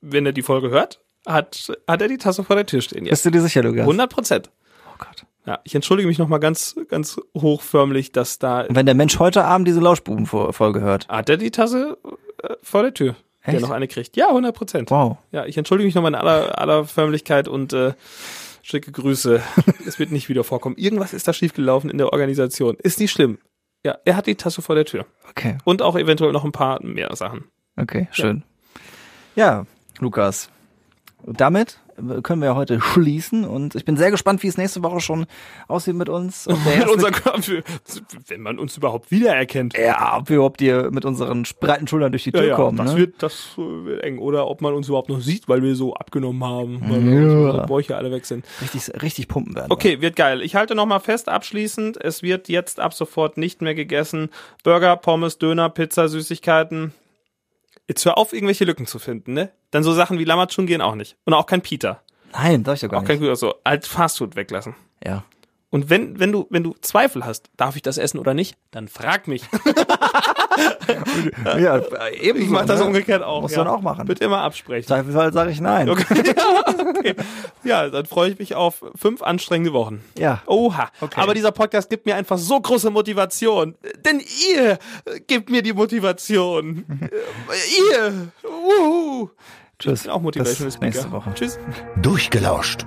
Wenn 0.01 0.27
er 0.27 0.33
die 0.33 0.43
Folge 0.43 0.71
hört, 0.71 1.01
hat, 1.25 1.73
hat 1.87 2.03
er 2.03 2.09
die 2.09 2.19
Tasse 2.19 2.43
vor 2.43 2.57
der 2.57 2.67
Tür 2.67 2.81
stehen. 2.81 3.05
Ja. 3.07 3.11
Bist 3.11 3.25
du 3.25 3.31
dir 3.31 3.41
sicher, 3.41 3.63
Lukas? 3.63 3.83
100 3.83 4.11
Prozent. 4.11 4.51
Oh 4.89 4.97
Gott. 4.99 5.25
Ja, 5.47 5.61
ich 5.63 5.77
entschuldige 5.77 6.09
mich 6.09 6.19
nochmal 6.19 6.41
ganz, 6.41 6.75
ganz 6.89 7.21
hochförmlich, 7.39 8.11
dass 8.11 8.41
da. 8.41 8.63
Und 8.63 8.75
wenn 8.75 8.87
der 8.87 8.97
Mensch 8.97 9.21
heute 9.21 9.45
Abend 9.45 9.69
diese 9.69 9.79
Lauschbuben-Folge 9.79 10.81
hört. 10.81 11.07
Hat 11.07 11.29
er 11.29 11.37
die 11.37 11.53
Tasse 11.53 11.97
äh, 12.43 12.55
vor 12.61 12.83
der 12.83 12.93
Tür, 12.93 13.15
der 13.47 13.55
Echt? 13.55 13.63
noch 13.63 13.71
eine 13.71 13.87
kriegt? 13.87 14.17
Ja, 14.17 14.31
100 14.31 14.53
Prozent. 14.53 14.91
Wow. 14.91 15.19
Ja, 15.31 15.47
ich 15.47 15.57
entschuldige 15.57 15.87
mich 15.87 15.95
nochmal 15.95 16.11
in 16.11 16.17
aller, 16.17 16.59
aller 16.59 16.87
Förmlichkeit 16.87 17.47
und 17.47 17.73
äh, 17.73 17.93
schicke 18.63 18.91
Grüße. 18.91 19.43
es 19.87 20.01
wird 20.01 20.11
nicht 20.11 20.29
wieder 20.29 20.43
vorkommen. 20.43 20.75
Irgendwas 20.77 21.13
ist 21.13 21.29
da 21.29 21.33
schiefgelaufen 21.33 21.89
in 21.89 21.99
der 21.99 22.13
Organisation. 22.13 22.77
Ist 22.83 22.99
nicht 22.99 23.13
schlimm. 23.13 23.39
Ja, 23.85 23.97
er 24.05 24.17
hat 24.17 24.27
die 24.27 24.35
Tasse 24.35 24.61
vor 24.61 24.75
der 24.75 24.87
Tür. 24.87 25.07
Okay. 25.31 25.59
Und 25.63 25.83
auch 25.83 25.95
eventuell 25.95 26.33
noch 26.33 26.45
ein 26.45 26.53
paar 26.53 26.83
mehr 26.83 27.15
Sachen. 27.15 27.45
Okay, 27.77 28.09
schön. 28.13 28.43
Ja, 29.37 29.67
Lukas. 29.99 30.49
Damit 31.27 31.79
können 32.23 32.43
wir 32.43 32.55
heute 32.55 32.81
schließen 32.81 33.45
und 33.45 33.77
ich 33.77 33.85
bin 33.85 33.97
sehr 33.97 34.11
gespannt, 34.11 34.43
wie 34.43 34.49
es 34.49 34.59
nächste 34.59 34.83
Woche 34.83 35.01
schon 35.01 35.27
aussieht 35.69 35.95
mit 35.95 36.09
uns. 36.09 36.47
Mit 36.77 36.89
unserer 36.89 37.13
Körper, 37.13 37.41
wenn 38.27 38.41
man 38.41 38.59
uns 38.59 38.77
überhaupt 38.77 39.11
wiedererkennt. 39.13 39.79
ja, 39.79 40.19
ob 40.19 40.29
wir 40.29 40.37
überhaupt 40.37 40.61
hier 40.61 40.91
mit 40.91 41.05
unseren 41.05 41.47
breiten 41.61 41.87
Schultern 41.87 42.11
durch 42.13 42.25
die 42.25 42.33
Tür 42.33 42.55
kommen. 42.57 42.79
das 42.79 42.93
ne? 42.95 42.99
wird 42.99 43.23
das 43.23 43.55
äh, 43.57 43.61
wird 43.61 44.03
eng. 44.03 44.19
Oder 44.19 44.49
ob 44.49 44.61
man 44.61 44.75
uns 44.75 44.89
überhaupt 44.89 45.09
noch 45.09 45.21
sieht, 45.21 45.49
weil 45.49 45.63
wir 45.63 45.77
so 45.77 45.95
abgenommen 45.95 46.43
haben, 46.45 46.81
weil 46.83 47.01
Ja. 47.07 47.23
unsere 47.47 47.67
Bäuche 47.67 47.97
alle 47.97 48.11
weg 48.11 48.27
sind. 48.27 48.45
richtig, 48.61 49.01
richtig 49.01 49.29
pumpen 49.29 49.55
werden. 49.55 49.71
Okay, 49.71 50.01
wird 50.01 50.17
geil. 50.17 50.43
Ich 50.43 50.57
halte 50.57 50.75
nochmal 50.75 51.01
fest, 51.01 51.29
abschließend, 51.29 51.97
es 52.03 52.23
wird 52.23 52.49
jetzt 52.49 52.81
ab 52.81 52.93
sofort 52.93 53.39
nicht 53.39 53.63
mehr 53.63 53.75
gegessen. 53.75 54.31
Burger, 54.65 54.97
Pommes, 54.97 55.39
Döner, 55.39 55.71
Pizza, 55.71 56.09
Süßigkeiten. 56.09 56.93
Jetzt 57.89 58.05
hör 58.05 58.17
auf, 58.17 58.33
irgendwelche 58.33 58.65
Lücken 58.65 58.87
zu 58.87 58.99
finden, 58.99 59.35
ne? 59.35 59.53
Dann 59.71 59.83
so 59.83 59.93
Sachen 59.93 60.19
wie 60.19 60.25
Lammatschun 60.25 60.67
gehen 60.67 60.81
auch 60.81 60.95
nicht. 60.95 61.17
Und 61.25 61.35
auch 61.35 61.47
kein 61.47 61.61
Peter. 61.61 62.03
Nein, 62.33 62.65
sag 62.65 62.75
ich 62.75 62.81
doch 62.81 62.89
gar 62.89 63.01
Auch 63.01 63.05
kein 63.05 63.17
nicht. 63.17 63.23
Güter, 63.23 63.37
so 63.37 63.55
als 63.63 63.87
Fastfood 63.87 64.37
weglassen. 64.37 64.75
Ja. 65.05 65.25
Und 65.75 65.91
wenn, 65.91 66.21
wenn 66.21 66.31
du, 66.31 66.47
wenn 66.51 66.63
du 66.63 66.77
Zweifel 66.83 67.27
hast, 67.27 67.51
darf 67.57 67.75
ich 67.75 67.83
das 67.83 67.99
essen 67.99 68.21
oder 68.21 68.33
nicht, 68.33 68.57
dann 68.71 68.87
frag 68.87 69.27
mich. 69.27 69.43
ja, 71.59 71.83
eben. 72.13 72.41
Ich 72.41 72.49
mach 72.49 72.65
das 72.65 72.81
umgekehrt 72.81 73.25
auch. 73.25 73.41
Muss 73.41 73.57
ja. 73.57 73.65
man 73.65 73.67
auch 73.67 73.81
machen. 73.81 74.07
Bitte 74.07 74.23
immer 74.23 74.43
absprechen. 74.43 74.87
Zweifelsfall 74.87 75.33
sage 75.33 75.51
ich 75.51 75.61
nein. 75.61 75.89
Okay. 75.89 76.05
okay. 76.97 77.15
Ja, 77.65 77.89
dann 77.89 78.07
freue 78.07 78.31
ich 78.31 78.39
mich 78.39 78.55
auf 78.55 78.85
fünf 78.95 79.21
anstrengende 79.21 79.73
Wochen. 79.73 80.05
Ja. 80.17 80.43
Oha. 80.47 80.91
Okay. 81.01 81.21
Aber 81.21 81.35
dieser 81.35 81.51
Podcast 81.51 81.91
gibt 81.91 82.07
mir 82.07 82.15
einfach 82.15 82.39
so 82.39 82.61
große 82.61 82.91
Motivation. 82.91 83.75
Denn 84.05 84.23
ihr 84.49 84.79
gebt 85.27 85.51
mir 85.51 85.63
die 85.63 85.73
Motivation. 85.73 86.85
Ihr. 87.91 88.29
Uhu. 88.45 89.29
Tschüss. 89.81 89.99
Ich 89.99 90.03
bin 90.05 90.13
auch 90.13 90.21
Motivational 90.21 90.67
Bis 90.67 90.81
nächste 90.81 91.03
Speaker. 91.03 91.17
Woche. 91.17 91.35
Tschüss. 91.35 91.59
Durchgelauscht. 92.01 92.87